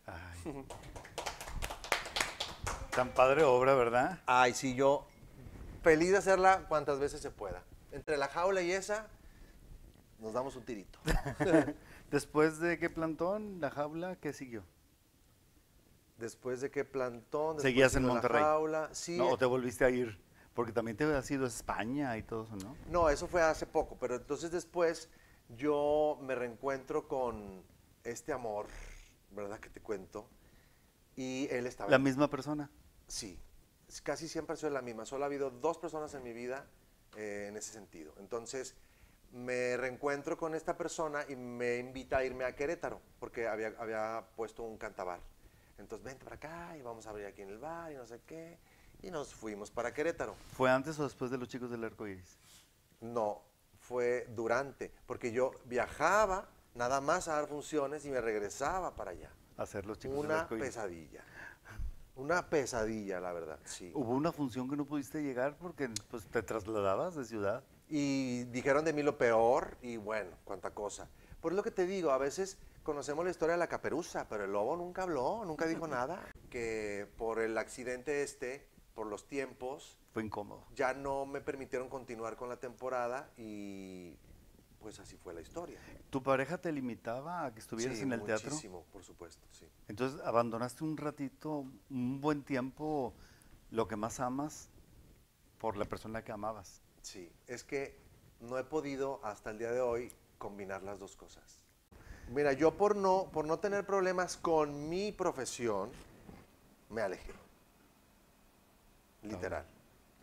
[0.06, 0.66] Ay.
[2.96, 4.20] Tan padre obra, ¿verdad?
[4.26, 5.06] Ay, sí, yo
[5.86, 7.64] feliz de hacerla cuantas veces se pueda.
[7.92, 9.08] Entre la jaula y esa,
[10.20, 10.98] nos damos un tirito.
[12.12, 14.64] Después de qué plantón, la jaula, ¿qué siguió?
[16.18, 18.42] Después de que plantón, después ¿Seguías en vino la Monterrey?
[18.42, 19.18] jaula, sí.
[19.18, 20.18] No, ¿O te volviste a ir?
[20.56, 22.76] Porque también te has ido a España y todo eso, ¿no?
[22.90, 25.10] No, eso fue hace poco, pero entonces después
[25.50, 27.62] yo me reencuentro con
[28.04, 28.66] este amor,
[29.32, 29.60] ¿verdad?
[29.60, 30.28] Que te cuento.
[31.16, 31.92] Y él estaba...
[31.92, 32.72] La misma persona.
[33.08, 33.38] Sí,
[34.02, 35.06] casi siempre ha sido la misma.
[35.06, 36.66] Solo ha habido dos personas en mi vida
[37.18, 38.14] eh, en ese sentido.
[38.18, 38.76] Entonces
[39.32, 44.26] me reencuentro con esta persona y me invita a irme a Querétaro, porque había, había
[44.38, 45.20] puesto un cantabar.
[45.78, 48.22] Entonces, vente para acá y vamos a abrir aquí en el bar y no sé
[48.26, 48.58] qué.
[49.02, 50.36] Y nos fuimos para Querétaro.
[50.56, 52.38] ¿Fue antes o después de los chicos del arco iris?
[53.02, 53.42] No,
[53.80, 59.32] fue durante, porque yo viajaba nada más a dar funciones y me regresaba para allá.
[59.58, 60.62] Hacer los chicos del Una iris.
[60.62, 61.24] pesadilla.
[62.16, 63.92] Una pesadilla, la verdad, sí.
[63.94, 67.64] ¿Hubo una función que no pudiste llegar porque pues, te trasladabas de ciudad?
[67.90, 71.10] Y dijeron de mí lo peor y bueno, cuánta cosa.
[71.42, 74.52] Por lo que te digo, a veces conocemos la historia de la caperuza, pero el
[74.54, 76.26] lobo nunca habló, nunca dijo nada.
[76.50, 80.64] Que por el accidente este, por los tiempos, Fue incómodo.
[80.74, 84.16] ya no me permitieron continuar con la temporada y
[84.80, 85.80] pues así fue la historia.
[86.10, 88.50] ¿Tu pareja te limitaba a que estuvieras Sí, en el teatro?
[88.50, 89.68] Muchísimo, por supuesto, sí.
[89.88, 93.14] Entonces abandonaste un ratito, un buen tiempo,
[93.72, 94.70] lo que más amas
[95.60, 96.82] por la persona que amabas.
[97.02, 97.98] Sí, es que
[98.40, 101.60] no he podido hasta el día de hoy combinar las dos cosas.
[102.30, 105.90] Mira, yo por no, por no tener problemas con mi profesión,
[106.90, 107.34] me alejé.
[109.26, 109.66] Literal,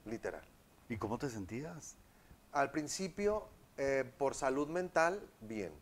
[0.06, 0.42] literal.
[0.88, 1.96] ¿Y cómo te sentías?
[2.52, 3.44] Al principio,
[3.76, 5.72] eh, por salud mental, bien.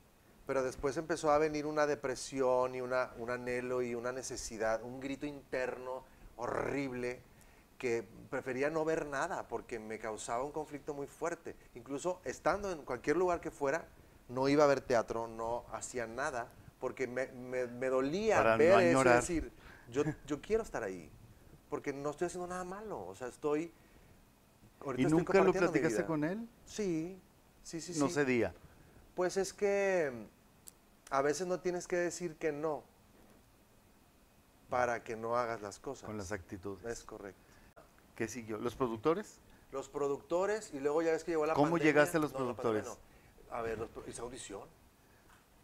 [0.47, 5.01] Pero después empezó a venir una depresión y una, un anhelo y una necesidad, un
[5.01, 6.03] grito interno
[6.37, 7.21] horrible
[7.79, 11.57] que prefería no ver nada porque me causaba un conflicto muy fuerte.
[11.75, 13.87] Incluso estando en cualquier lugar que fuera,
[14.29, 18.59] no iba a ver teatro, no hacía nada porque me, me- me dolía Para no
[18.59, 19.53] ver eso decir,
[19.91, 21.11] yo, yo quiero estar ahí
[21.71, 23.07] porque no estoy haciendo nada malo.
[23.07, 23.73] O sea, estoy...
[24.97, 26.47] ¿Y nunca lo platicaste con él?
[26.67, 27.19] Sí,
[27.63, 28.15] sí, sí, no sí.
[28.15, 28.53] cedía.
[29.15, 30.11] Pues es que
[31.11, 32.83] a veces no tienes que decir que no
[34.71, 36.07] para que no hagas las cosas.
[36.07, 36.85] con las actitudes.
[36.85, 37.41] Es correcto.
[38.17, 38.59] ¿Qué siguió?
[38.59, 39.39] ¿Los productores?
[39.73, 41.93] Los productores y luego ya ves que llegó la ¿Cómo pandemia.
[41.93, 42.85] llegaste a los No, productores?
[42.87, 42.97] no.
[43.51, 44.63] A ver, los hice audición.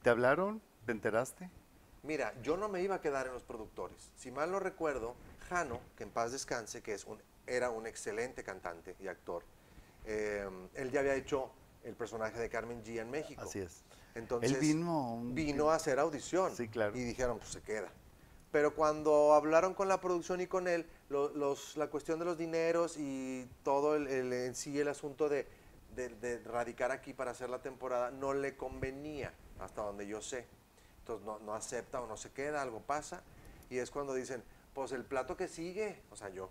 [0.03, 0.61] ¿Te hablaron?
[0.85, 1.51] ¿Te enteraste?
[2.03, 4.13] Mira, yo no me iba a quedar en los productores.
[4.17, 5.15] Si mal no recuerdo,
[5.47, 9.45] Jano, que en paz descanse, que es un, era un excelente cantante y actor,
[10.05, 11.51] eh, él ya había hecho
[11.85, 13.43] el personaje de Carmen G en México.
[13.43, 13.83] Así es.
[14.15, 16.55] Entonces, Él vino un vino a hacer audición.
[16.57, 16.97] Sí, claro.
[16.97, 17.89] Y dijeron, pues se queda.
[18.51, 22.39] Pero cuando hablaron con la producción y con él, lo- los, la cuestión de los
[22.39, 25.47] dineros y todo el, el- en sí el asunto de,
[25.95, 30.47] de- de radicar aquí para hacer la temporada no le convenía, hasta donde yo sé.
[31.01, 33.23] Entonces no, no acepta o no se queda, algo pasa.
[33.69, 34.43] Y es cuando dicen,
[34.77, 36.51] pues el plato que sigue, o sea, yo,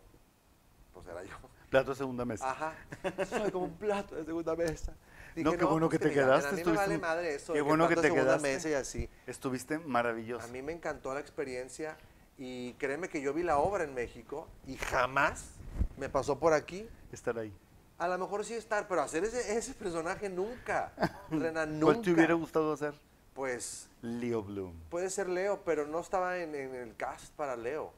[0.92, 1.36] pues era yo.
[1.70, 2.50] Plato de segunda mesa.
[2.50, 2.74] Ajá,
[3.30, 4.94] soy como un plato de segunda mesa.
[5.36, 7.54] No, qué bueno que te quedaste, A mí me vale madre eso.
[7.54, 8.42] qué bueno que te quedaste.
[8.42, 9.10] mesa y así.
[9.28, 10.44] Estuviste maravilloso.
[10.44, 11.98] A mí me encantó la experiencia
[12.38, 15.50] y créeme que yo vi la obra en México y jamás
[15.98, 16.88] me pasó por aquí.
[17.12, 17.54] Estar ahí.
[18.00, 20.94] A lo mejor sí estar, pero hacer ese, ese personaje nunca.
[21.30, 21.86] Rena, nunca.
[21.86, 22.96] ¿Cuál te hubiera gustado hacer?
[23.34, 24.74] Pues Leo Bloom.
[24.90, 27.92] puede ser Leo, pero no estaba en, en el cast para Leo.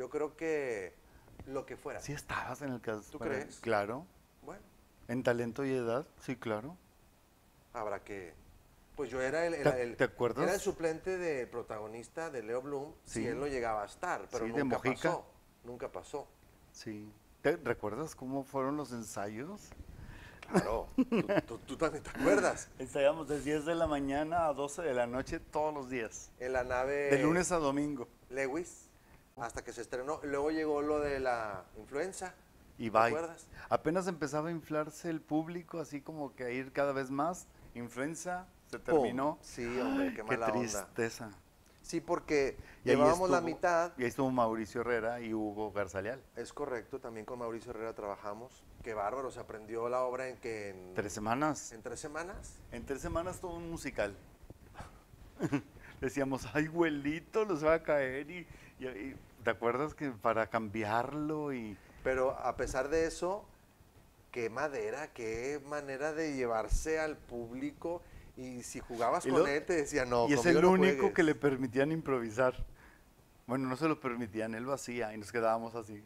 [0.00, 0.94] Yo creo que
[1.44, 2.00] lo que fuera.
[2.00, 3.02] Sí estabas en el caso.
[3.12, 3.60] ¿Tú crees?
[3.60, 4.06] Claro.
[4.42, 4.62] Bueno,
[5.08, 6.74] En talento y edad, sí, claro.
[7.74, 8.32] habrá que...
[8.96, 10.44] Pues yo era el, ¿Te- era el- te acuerdas?
[10.44, 13.26] Era el suplente de protagonista de Leo Bloom si Sí.
[13.26, 14.94] él no llegaba a estar, pero Sí, de nunca Mojica.
[15.10, 15.26] pasó.
[15.64, 16.26] Nunca pasó.
[16.72, 17.12] Sí.
[17.42, 19.68] ¿Te recuerdas cómo fueron los ensayos?
[20.50, 22.70] Claro, tú, tú- tú también te acuerdas.
[22.78, 26.30] Ensayamos de 10 de la mañana a 12 de la noche todos los días.
[26.40, 28.08] En la nave De lunes a domingo.
[28.30, 28.88] Lewis,
[29.40, 30.20] hasta que se estrenó.
[30.22, 32.34] Luego llegó lo de la influenza.
[32.78, 33.46] Y ¿Te acuerdas?
[33.68, 37.46] Apenas empezaba a inflarse el público, así como que a ir cada vez más.
[37.74, 38.94] Influenza, se ¡Pum!
[39.02, 39.38] terminó.
[39.42, 40.58] Sí, hombre, qué Qué mala onda.
[40.60, 41.30] tristeza.
[41.82, 43.92] Sí, porque Y llevábamos la mitad.
[43.98, 46.22] Y ahí estuvo Mauricio Herrera y Hugo Garzaleal.
[46.36, 48.64] Es correcto, también con Mauricio Herrera trabajamos.
[48.82, 51.72] Qué bárbaro, se aprendió la obra en que en, Tres semanas.
[51.72, 52.54] en tres semanas.
[52.70, 54.14] En tres semanas todo un musical.
[56.00, 58.30] Decíamos, ay, güelito, los va a caer.
[58.30, 58.46] Y,
[58.78, 63.44] y- y- ¿te acuerdas que para cambiarlo y Pero a pesar de eso,
[64.30, 68.02] qué madera, qué manera de llevarse al público.
[68.36, 71.14] Y si jugabas Y con él, te decía, no, y es el no único juegues".
[71.14, 72.64] que le permitían improvisar.
[73.46, 76.02] Bueno, no se lo permitían, él lo hacía y nos quedábamos así.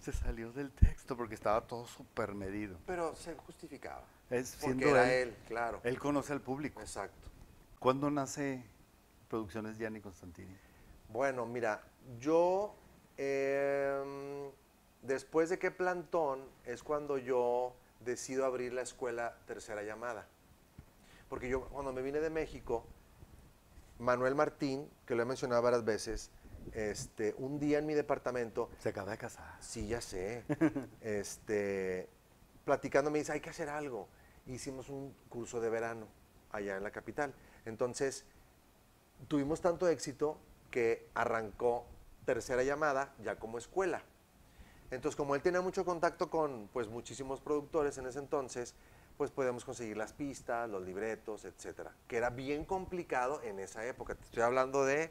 [0.00, 2.78] Se salió del texto porque estaba todo súper medido.
[2.86, 4.04] Pero se justificaba.
[4.30, 5.80] Es Porque siendo era él, él, claro.
[5.82, 6.80] él conoce al público.
[6.80, 7.28] Exacto.
[7.78, 8.62] ¿Cuándo nace
[9.28, 10.56] Producciones Gianni Constantini?
[11.08, 11.82] Bueno, mira,
[12.20, 12.74] yo
[13.16, 14.50] em,
[15.02, 20.26] después de que Plantón es cuando yo decido abrir la escuela Tercera Llamada.
[21.28, 22.84] Porque yo cuando me vine de México,
[23.98, 26.30] Manuel Martín, que lo he mencionado varias veces,
[26.72, 29.56] este, un día en mi departamento, Se acaba de casar.
[29.60, 30.44] sí, ya sé,
[31.00, 32.08] este,
[32.64, 34.08] platicando me dice, hay que hacer algo.
[34.46, 36.06] Hicimos un curso de verano
[36.52, 37.34] allá en la capital.
[37.64, 38.24] Entonces,
[39.26, 40.38] tuvimos tanto éxito
[40.70, 41.86] que arrancó
[42.24, 44.02] tercera llamada ya como escuela.
[44.90, 48.74] Entonces, como él tenía mucho contacto con pues muchísimos productores en ese entonces,
[49.16, 54.16] pues podíamos conseguir las pistas, los libretos, etcétera, que era bien complicado en esa época.
[54.22, 55.10] Estoy hablando de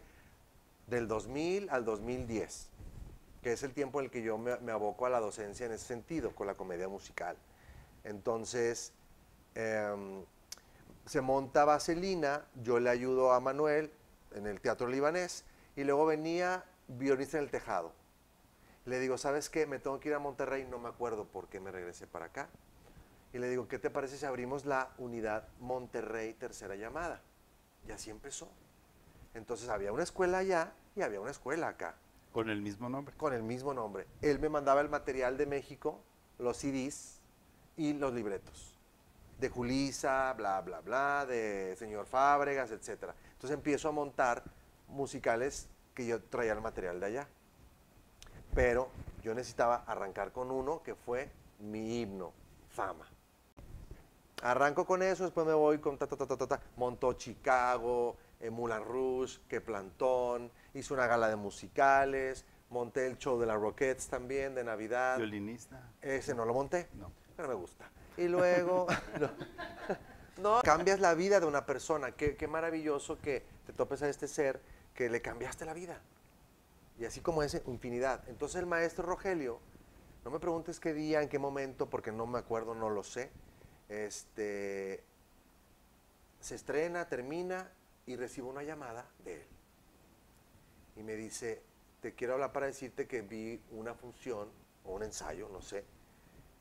[0.87, 2.69] del 2000 al 2010,
[3.43, 5.73] que es el tiempo en el que yo me, me aboco a la docencia en
[5.73, 7.35] ese sentido, con la comedia musical.
[8.05, 8.93] Entonces,
[9.53, 10.23] em,
[11.05, 13.91] se monta Vaselina, yo le ayudo a Manuel
[14.33, 17.91] en el Teatro Libanés, y luego venía Violinista en el Tejado.
[18.85, 19.65] Le digo, ¿sabes qué?
[19.65, 22.47] Me tengo que ir a Monterrey, no me acuerdo por qué me regresé para acá.
[23.33, 27.21] Y le digo, ¿qué te parece si abrimos la unidad Monterrey Tercera Llamada?
[27.87, 28.49] Y así empezó.
[29.33, 31.95] Entonces había una escuela allá y había una escuela acá,
[32.31, 33.13] Con el mismo nombre.
[33.17, 34.07] con el mismo nombre.
[34.21, 36.01] Él me mandaba el material de México,
[36.39, 37.19] los CDs
[37.75, 38.79] y los libretos.
[39.39, 43.11] De Julisa, bla, bla, bla, de Señor Fábregas, etc.
[43.37, 44.43] Entonces empiezo a montar
[44.87, 47.27] musicales que yo traía el material de allá.
[48.55, 48.89] Pero
[49.21, 52.33] yo necesitaba arrancar con uno que fue mi himno,
[52.69, 53.05] Fama.
[54.41, 56.59] Arranco con eso, después me voy con ta, ta, ta, ta, ta, ta.
[56.77, 63.39] Montó Chicago, eh, Moulin Rouge, Que Plantón, hice una gala de musicales, monté el show
[63.39, 65.17] de las Rockets también, de Navidad.
[65.17, 65.91] Violinista.
[66.01, 67.11] Ese no lo monté, No.
[67.35, 67.85] pero me gusta.
[68.17, 68.87] Y luego,
[69.19, 69.29] no,
[70.63, 72.11] Cambias la vida de una persona.
[72.11, 74.61] Qué, qué maravilloso que te topes a este ser
[74.93, 76.01] que le cambiaste la vida.
[76.99, 78.27] Y así como ese, infinidad.
[78.27, 79.59] Entonces el maestro Rogelio,
[80.25, 83.29] no me preguntes qué día, en qué momento, porque no me acuerdo, no lo sé.
[83.89, 85.03] Este,
[86.39, 87.69] se estrena, termina
[88.05, 89.47] y recibo una llamada de él.
[90.95, 91.61] Y me dice,
[92.01, 94.49] te quiero hablar para decirte que vi una función
[94.85, 95.85] o un ensayo, no sé,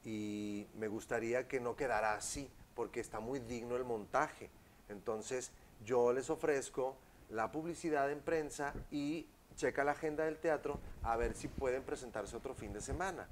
[0.05, 4.51] y me gustaría que no quedara así, porque está muy digno el montaje.
[4.89, 5.51] Entonces
[5.85, 6.95] yo les ofrezco
[7.31, 12.37] la publicidad en prensa y checa la agenda del teatro a ver si pueden presentarse
[12.37, 13.27] otro fin de semana.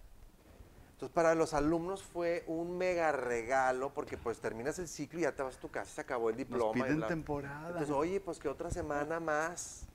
[0.94, 5.32] Entonces para los alumnos fue un mega regalo porque pues terminas el ciclo y ya
[5.32, 6.64] te vas a tu casa, se acabó el diploma.
[6.66, 7.68] Nos y piden temporada.
[7.68, 9.86] Entonces, oye, pues que otra semana más.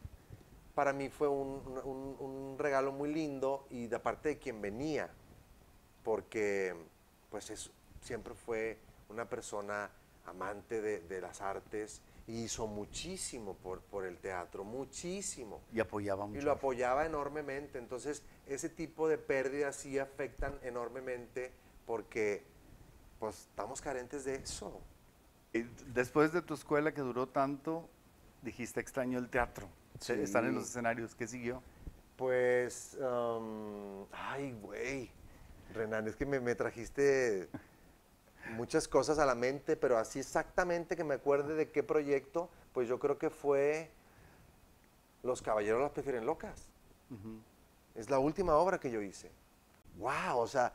[0.76, 5.10] Para mí fue un, un- un regalo muy lindo y de parte de quien venía,
[6.04, 6.74] porque
[7.30, 7.70] pues es,
[8.02, 8.78] siempre fue
[9.10, 9.90] una persona
[10.26, 15.62] amante de, de las artes y hizo muchísimo por, por el teatro, muchísimo.
[15.74, 16.40] y apoyaba mucho.
[16.40, 17.80] Y lo apoyaba enormemente.
[17.80, 21.52] Entonces, ese tipo de pérdidas sí afectan enormemente
[21.88, 22.44] porque
[23.20, 24.80] pues estamos carentes de eso.
[25.54, 27.90] Y Después de tu escuela que duró tanto,
[28.44, 29.68] dijiste extraño el teatro.
[30.00, 30.14] Sí.
[30.14, 31.16] Están en los escenarios.
[31.16, 31.64] ¿Qué siguió?
[32.16, 35.10] Pues, um, ay, güey.
[35.74, 37.50] Renan, es que me, me trajiste
[38.50, 42.88] muchas cosas a la mente, pero así exactamente que me acuerde de qué proyecto, pues
[42.88, 43.92] yo creo que fue
[45.24, 46.68] Los Caballeros las prefieren locas.
[47.96, 49.32] Es la última obra que yo hice.
[49.98, 50.38] ¡Wow!
[50.38, 50.74] O sea,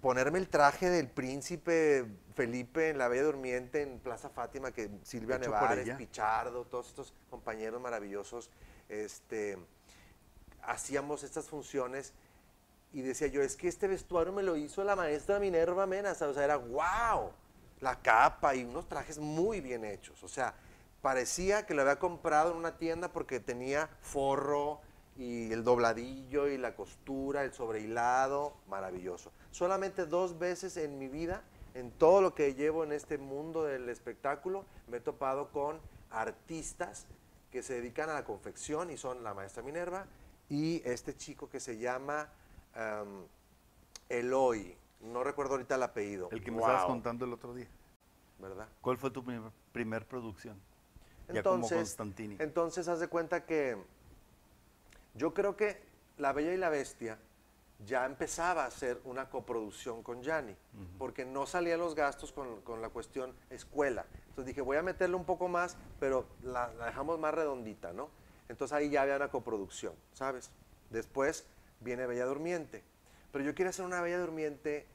[0.00, 5.36] ponerme el traje del príncipe Felipe en La Bella Durmiente en Plaza Fátima, que Silvia
[5.36, 5.96] Hecho Nevares.
[5.96, 8.50] Pichardo, todos estos compañeros maravillosos,
[8.88, 9.58] este,
[10.62, 12.12] hacíamos estas funciones
[12.94, 16.14] y decía yo, es que este vestuario me lo hizo la maestra Minerva Mena, o
[16.14, 17.32] sea, era wow,
[17.80, 20.54] la capa y unos trajes muy bien hechos, o sea,
[21.02, 24.80] parecía que lo había comprado en una tienda porque tenía forro
[25.16, 29.32] y el dobladillo y la costura, el sobrehilado, maravilloso.
[29.50, 31.42] Solamente dos veces en mi vida,
[31.74, 35.80] en todo lo que llevo en este mundo del espectáculo, me he topado con
[36.10, 37.06] artistas
[37.50, 40.06] que se dedican a la confección y son la maestra Minerva
[40.48, 42.28] y este chico que se llama
[42.74, 43.26] em,
[44.08, 44.76] Eloy.
[45.00, 46.28] No recuerdo ahorita el apellido.
[46.30, 47.68] El que me estabas contando el otro día.
[48.38, 48.68] ¿Verdad?
[48.80, 50.60] ¿Cuál fue tu primer, primer producción?
[51.28, 52.36] ya como Entonces, Constantini.
[52.38, 53.78] entonces haz de cuenta que
[55.14, 55.82] yo creo que
[56.18, 57.18] La Bella y la Bestia
[57.86, 60.54] ya empezaba a ser una coproducción con Gianni,
[60.98, 64.06] porque no salían los gastos con, con la cuestión escuela.
[64.28, 68.10] Entonces dije, voy a meterle un poco más, pero la, la dejamos más redondita, ¿no?
[68.48, 70.50] Entonces ahí ya había una coproducción, ¿sabes?
[70.90, 71.46] Después
[71.84, 72.82] viene Bella Durmiente.
[73.32, 74.86] Pero yo quiero hacer una Bella Durmiente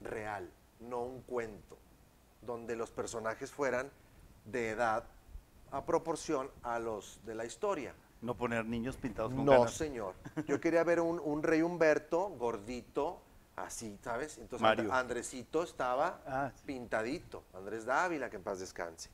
[0.00, 0.48] real,
[0.80, 1.76] no un cuento,
[2.42, 3.90] donde los personajes fueran
[4.44, 5.04] de edad
[5.72, 7.94] a proporción a los de la historia.
[8.22, 9.74] No poner niños pintados con No, canas.
[9.74, 10.14] señor.
[10.46, 13.20] Yo quería ver un, un rey Humberto gordito,
[13.56, 14.36] así, ¿sabes?
[14.38, 14.92] Entonces Mario.
[14.92, 16.62] Andresito estaba Ah, sí.
[16.66, 19.10] pintadito, Andrés Dávila, que en paz descanse.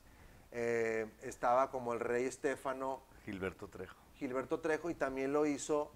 [0.52, 3.96] Eh, estaba como el rey Estéfano Gilberto Trejo.
[4.14, 5.92] Gilberto Trejo y también lo hizo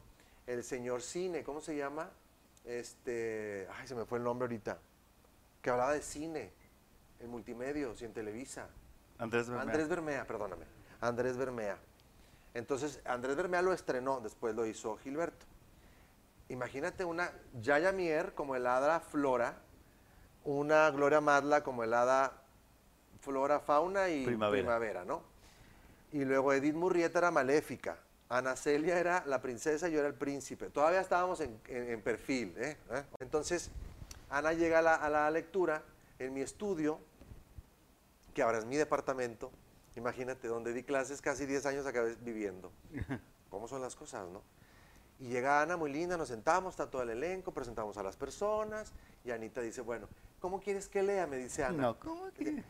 [0.53, 2.11] el señor Cine, ¿cómo se llama?
[2.65, 4.79] Este, ay, se me fue el nombre ahorita,
[5.63, 6.53] que hablaba de cine
[7.21, 8.69] en multimedios y en Televisa.
[9.19, 9.63] Andrés Bermea.
[9.63, 10.65] Andrés Bermea, perdóname.
[11.01, 11.79] Andrés Bermea.
[12.55, 15.47] Entonces, Andrés Bermea lo estrenó, después lo hizo Gilberto.
[16.49, 19.63] Imagínate una Yaya Mier como el hada Flora,
[20.45, 22.43] una Gloria Madla como el hada
[23.21, 24.63] Flora Fauna y Primavera.
[24.63, 25.23] Primavera, ¿no?
[26.13, 27.99] Y luego Edith Murrieta era maléfica.
[28.31, 30.71] Ana Celia era la princesa y yo era el príncipe.
[30.71, 32.55] Todavía estábamos en, en- en perfil.
[32.59, 32.77] ¿eh?
[32.93, 33.03] ¿Eh?
[33.19, 33.71] Entonces,
[34.31, 35.83] Ana llega a la, a la lectura
[36.21, 37.01] en mi estudio,
[38.33, 39.51] que ahora es mi departamento.
[39.97, 42.71] Imagínate, donde di clases casi 10 años acabé viviendo.
[43.51, 44.43] ¿Cómo son las cosas, no?
[45.19, 48.93] Y llega Ana muy linda, nos sentamos, está todo el elenco, presentamos a las personas
[49.25, 51.27] y Anita dice, bueno, ¿cómo quieres que lea?
[51.27, 51.83] Me dice Ana.
[51.83, 52.63] No, ¿cómo que?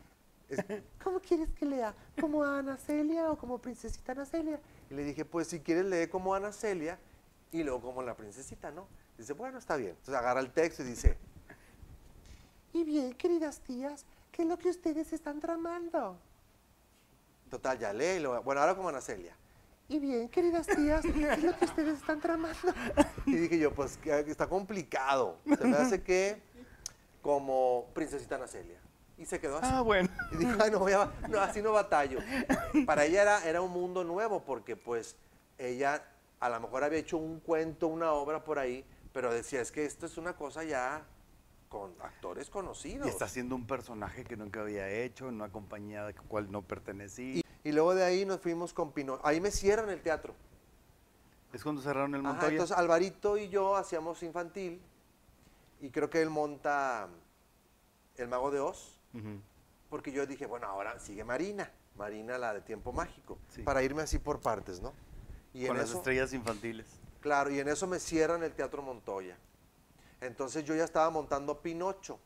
[0.49, 0.59] Es,
[1.03, 1.93] ¿Cómo quieres que lea?
[2.19, 4.59] ¿Como Ana Celia o como princesita Ana Celia?
[4.91, 6.99] Y le dije, pues si quieres lee como Ana Celia
[7.49, 8.87] y luego como la princesita, ¿no?
[9.17, 9.91] Dice, bueno, está bien.
[9.91, 11.17] Entonces agarra el texto y dice,
[12.73, 16.17] y bien, queridas tías, ¿qué es lo que ustedes están tramando?
[17.49, 18.17] Total, ya lee.
[18.17, 19.33] y luego, bueno, ahora como Ana Celia.
[19.87, 22.73] Y bien, queridas tías, ¿qué es lo que ustedes están tramando?
[23.25, 25.37] Y dije yo, pues está complicado.
[25.57, 26.41] Se me hace que
[27.21, 28.79] como princesita Ana Celia.
[29.21, 29.67] Y se quedó así.
[29.71, 30.09] Ah, bueno.
[30.31, 32.19] Y dije, ay, no voy a, no, así no batallo.
[32.87, 35.15] Para ella era, era un mundo nuevo porque pues
[35.59, 36.03] ella
[36.39, 39.85] a lo mejor había hecho un cuento, una obra por ahí, pero decía, es que
[39.85, 41.05] esto es una cosa ya
[41.69, 43.05] con actores conocidos.
[43.05, 46.51] Y está haciendo un personaje que nunca había hecho en una compañía a la cual
[46.51, 47.43] no pertenecí.
[47.63, 49.21] Y, y luego de ahí nos fuimos con Pinocho.
[49.23, 50.33] Ahí me cierran el teatro.
[51.53, 52.51] es cuando cerraron el Ajá, Montoya.
[52.53, 54.81] entonces Alvarito y yo hacíamos infantil
[55.79, 57.07] y creo que él monta
[58.17, 58.97] El Mago de Oz.
[59.89, 63.61] Porque yo dije, bueno, ahora sigue Marina, Marina la de tiempo mágico, Sí.
[63.63, 64.93] para irme así por partes, ¿no?
[65.53, 66.87] Y Con en las eso, estrellas infantiles.
[67.19, 69.37] claro, y en eso me cierran el Teatro Montoya.
[70.21, 72.19] Entonces yo ya estaba montando Pinocho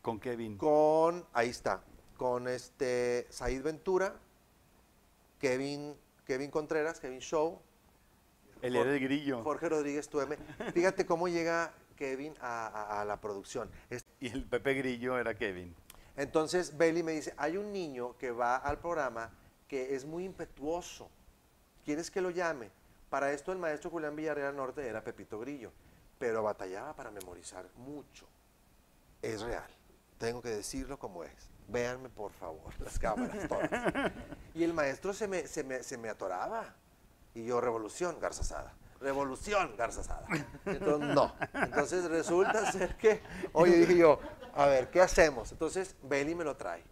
[0.00, 0.56] Con Kevin.
[0.56, 1.82] con, ahí está,
[2.16, 4.14] con este Said Ventura,
[5.40, 7.60] Kevin, Kevin Contreras, Kevin Show,
[8.62, 9.42] El Jor- era el grillo.
[9.42, 10.36] Jorge Rodríguez Tueme.
[10.72, 13.70] Fíjate cómo llega Kevin a, a- a la producción.
[14.20, 15.74] Y el Pepe Grillo era Kevin.
[16.16, 19.30] Entonces Bailey me dice, hay un niño que va al programa
[19.68, 21.10] que es muy impetuoso.
[21.84, 22.70] ¿Quieres que lo llame?
[23.10, 25.72] Para esto el maestro Julián Villarreal Norte era Pepito Grillo,
[26.18, 28.26] pero batallaba para memorizar mucho.
[29.22, 29.66] Es real,
[30.18, 31.50] tengo que decirlo como es.
[31.68, 34.12] Véanme por favor, las cámaras todas.
[34.54, 36.74] Y el maestro se me, se me, se me atoraba.
[37.34, 38.72] Y yo, revolución, Garza Sada.
[39.00, 40.26] Revolución, Garza Sada.
[40.64, 41.34] Entonces, no.
[41.54, 43.20] Entonces resulta ser que,
[43.52, 44.18] oye, dije yo,
[44.54, 45.52] a ver, ¿qué hacemos?
[45.52, 46.82] Entonces, Beli me lo trae.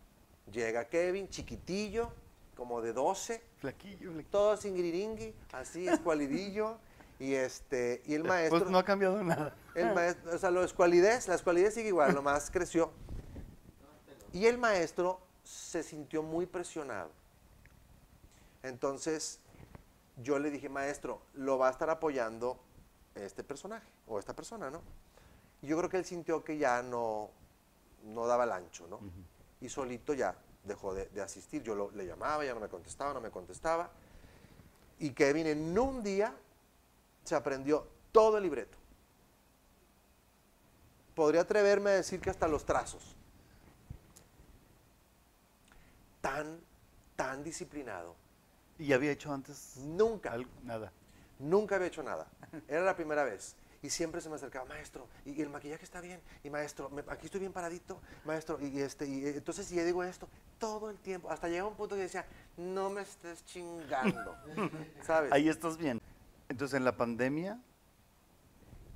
[0.52, 2.12] Llega Kevin, chiquitillo,
[2.54, 4.30] como de 12, Flaquillo, flaquillo.
[4.30, 6.78] todo sin griringui, así, escualidillo.
[7.18, 8.58] Y, este, y el maestro...
[8.58, 9.54] Pues no ha cambiado nada.
[9.74, 12.92] El maestro, o sea, la escualidez, la escualidez sigue igual, nomás creció.
[14.32, 17.10] Y el maestro se sintió muy presionado.
[18.62, 19.40] Entonces,
[20.16, 22.58] yo le dije, maestro, lo va a estar apoyando
[23.14, 24.80] este personaje o esta persona, ¿no?
[25.62, 27.30] Y yo creo que él sintió que ya no,
[28.04, 29.00] no daba el ancho, ¿no?
[29.60, 31.62] Y solito ya dejó de, de asistir.
[31.62, 33.90] Yo lo- le llamaba, ya no me contestaba, no me contestaba.
[34.98, 36.34] Y Kevin en un día
[37.24, 38.78] se aprendió todo el libreto.
[41.14, 43.16] Podría atreverme a decir que hasta los trazos.
[46.20, 46.60] Tan,
[47.16, 48.16] tan disciplinado.
[48.78, 50.50] ¿Y había hecho antes Nunca, algo?
[50.64, 50.92] Nada.
[51.38, 52.26] nunca había hecho nada.
[52.68, 53.54] Era la primera vez.
[53.82, 57.04] Y siempre se me acercaba, maestro, y, y el maquillaje está bien, y maestro, me-
[57.06, 60.26] aquí estoy bien paradito, maestro, y, este, y entonces si yo digo esto,
[60.58, 62.24] todo el tiempo, hasta llegaba un punto que decía,
[62.56, 64.34] no me estés chingando,
[65.06, 65.30] ¿sabes?
[65.32, 66.00] Ahí estás bien.
[66.48, 67.60] Entonces, en la pandemia,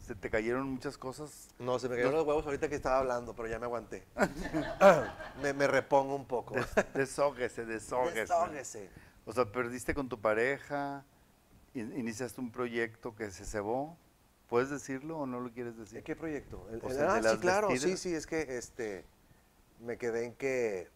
[0.06, 1.48] se te cayeron muchas cosas.
[1.58, 4.06] No, se me cayeron los huevos ahorita que estaba hablando, pero ya me aguanté.
[5.42, 6.54] me, me repongo un poco.
[6.54, 8.20] Des- desóguese, desóguese.
[8.20, 8.90] Desóguese.
[9.28, 11.04] O sea, perdiste con tu pareja,
[11.74, 13.94] in- iniciaste un proyecto que se cebó.
[14.48, 16.02] ¿Puedes decirlo o no lo quieres decir?
[16.02, 16.66] ¿Qué proyecto?
[16.70, 19.04] El- el- el de ah, sí, claro, sí, sí, es que este,
[19.80, 20.88] me quedé en que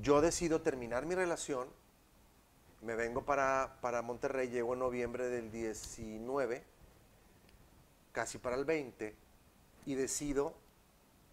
[0.00, 1.68] yo decido terminar mi relación,
[2.80, 6.64] me vengo para, para Monterrey, llego en noviembre del 19,
[8.12, 9.14] casi para el 20,
[9.84, 10.54] y decido,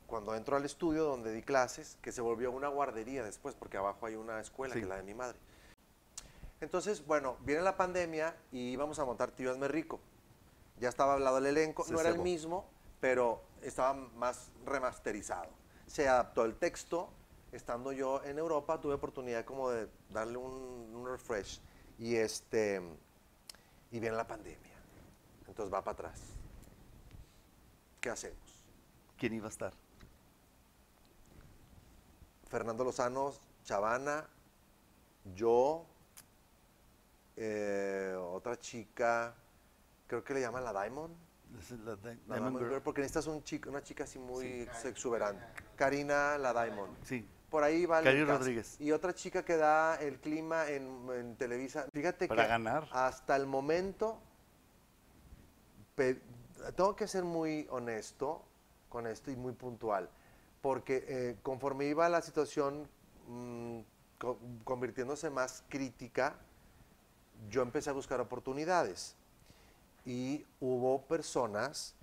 [0.07, 4.05] cuando entro al estudio donde di clases, que se volvió una guardería después, porque abajo
[4.05, 4.81] hay una escuela, Sí.
[4.81, 5.37] que es la de mi madre.
[6.61, 9.99] Entonces, bueno, viene la pandemia y íbamos a montar Tío Hazme Rico.
[10.79, 15.49] Ya estaba hablado el elenco, Se no era el mismo, pero estaba más remasterizado.
[15.85, 17.09] Se adaptó el texto.
[17.51, 20.53] Estando yo en Europa, tuve oportunidad como de darle un,
[20.93, 21.61] un refresh.
[21.97, 22.81] Y este
[23.91, 24.75] y viene la pandemia.
[25.47, 26.21] Entonces va para atrás.
[28.01, 28.65] ¿Qué hacemos?
[29.17, 29.73] ¿Quién iba a estar?
[32.49, 33.33] Fernando Lozano,
[33.63, 34.29] Chavana,
[35.35, 35.85] yo,
[37.37, 39.33] eh, otra chica,
[40.07, 41.15] creo que le llaman la Diamond.
[41.53, 42.69] La Di- La Diamond Diamond Girl.
[42.71, 45.43] Girl, porque necesitas un chico, una chica así muy exuberante.
[45.75, 46.93] Karina, la Diamond.
[47.03, 47.27] Sí.
[47.49, 48.25] Por ahí va caso.
[48.25, 48.75] Rodríguez.
[48.81, 51.87] Y otra chica que da el clima en, en Televisa.
[51.93, 52.89] Fíjate Para que ganar.
[52.91, 54.19] hasta el momento
[55.95, 56.19] pe-
[56.75, 58.43] tengo que ser muy honesto
[58.89, 60.09] con esto y muy puntual,
[60.61, 62.87] porque eh, conforme iba la situación
[63.27, 63.79] mm,
[64.17, 66.35] co- convirtiéndose más crítica,
[67.49, 69.15] yo empecé a buscar oportunidades
[70.05, 71.93] y hubo personas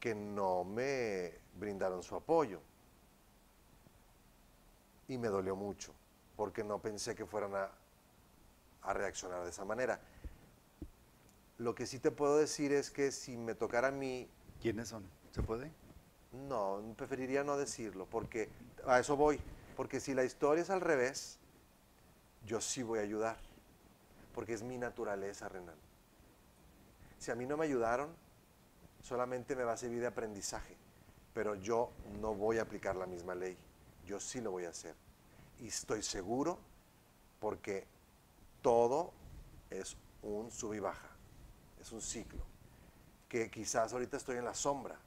[0.00, 2.60] que no me brindaron su apoyo
[5.08, 5.92] y me dolió mucho
[6.36, 7.70] porque no pensé que fueran a,
[8.82, 10.00] a reaccionar de esa manera.
[11.58, 14.28] Lo que sí te puedo decir es que si me tocara a mí,
[14.60, 15.04] ¿Quiénes son?
[15.32, 15.70] ¿Se puede?
[16.32, 18.48] no, preferiría no decirlo, porque
[18.86, 19.38] a eso voy.
[19.76, 21.38] Porque si la historia es al revés,
[22.46, 23.36] yo sí voy a ayudar,
[24.34, 25.76] porque es mi naturaleza, Renan.
[27.18, 28.14] Si a mí no me ayudaron,
[29.00, 30.76] solamente me va a servir de aprendizaje,
[31.34, 33.56] pero yo no voy a aplicar la misma ley,
[34.06, 34.94] yo sí lo voy a hacer.
[35.60, 36.58] Y estoy seguro
[37.38, 37.86] porque
[38.60, 39.12] todo
[39.70, 41.10] es un sub y baja,
[41.80, 42.44] es un ciclo,
[43.28, 44.98] que quizás ahorita estoy en la sombra,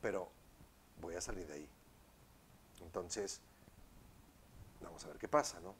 [0.00, 0.28] pero
[1.00, 1.68] voy a salir de ahí.
[2.80, 3.40] Entonces,
[4.80, 5.74] vamos a ver qué pasa, ¿no?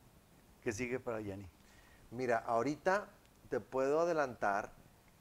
[0.63, 1.47] ¿Qué sigue para Yanni?
[2.11, 3.09] Mira, ahorita
[3.49, 4.71] te puedo adelantar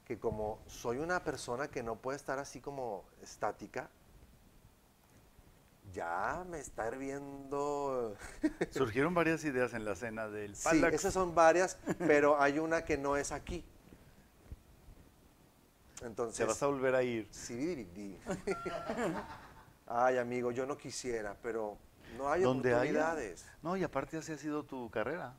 [0.06, 3.88] que como soy una persona que no puede estar así como estática,
[5.92, 8.16] ya me está hirviendo.
[8.70, 10.94] Surgieron varias ideas en la cena del Sí, Palax.
[10.94, 13.64] esas son varias, pero hay una que no es aquí.
[16.00, 17.28] Te Entonces, vas a volver a ir.
[17.30, 18.18] sí.
[19.86, 21.76] Ay, amigo, yo no quisiera, pero
[22.16, 22.78] no hay Donde haya.
[22.78, 23.44] oportunidades.
[23.62, 25.34] No, y aparte así ha sido tu carrera.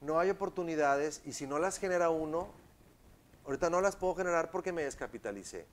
[0.00, 2.48] No hay oportunidades y si no las genera uno,
[3.44, 5.66] ahorita no las puedo generar porque me descapitalicé.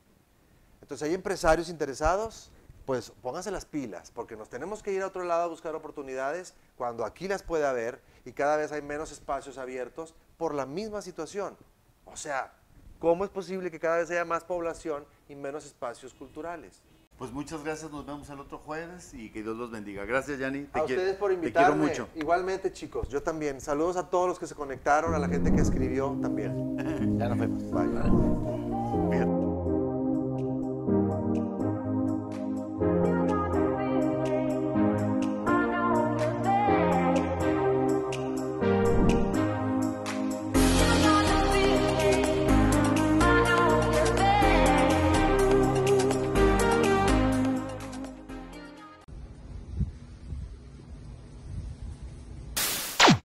[0.81, 2.51] Entonces hay empresarios interesados,
[2.85, 6.53] pues pónganse las pilas, porque nos tenemos que ir a otro lado a buscar oportunidades
[6.77, 11.01] cuando aquí las puede haber y cada vez hay menos espacios abiertos por la misma
[11.01, 11.57] situación.
[12.05, 12.53] O sea,
[12.99, 16.81] ¿cómo es posible que cada vez haya más población y menos espacios culturales?
[17.17, 20.03] Pues muchas gracias, nos vemos el otro jueves y que Dios los bendiga.
[20.03, 20.65] Gracias, Yanni.
[20.65, 21.75] Te a ustedes por Te invitarme.
[21.75, 22.09] quiero mucho.
[22.19, 23.61] Igualmente, chicos, yo también.
[23.61, 26.75] Saludos a todos los que se conectaron, a la gente que escribió también.
[27.17, 27.71] Ya nos vemos.
[27.71, 28.54] Bye.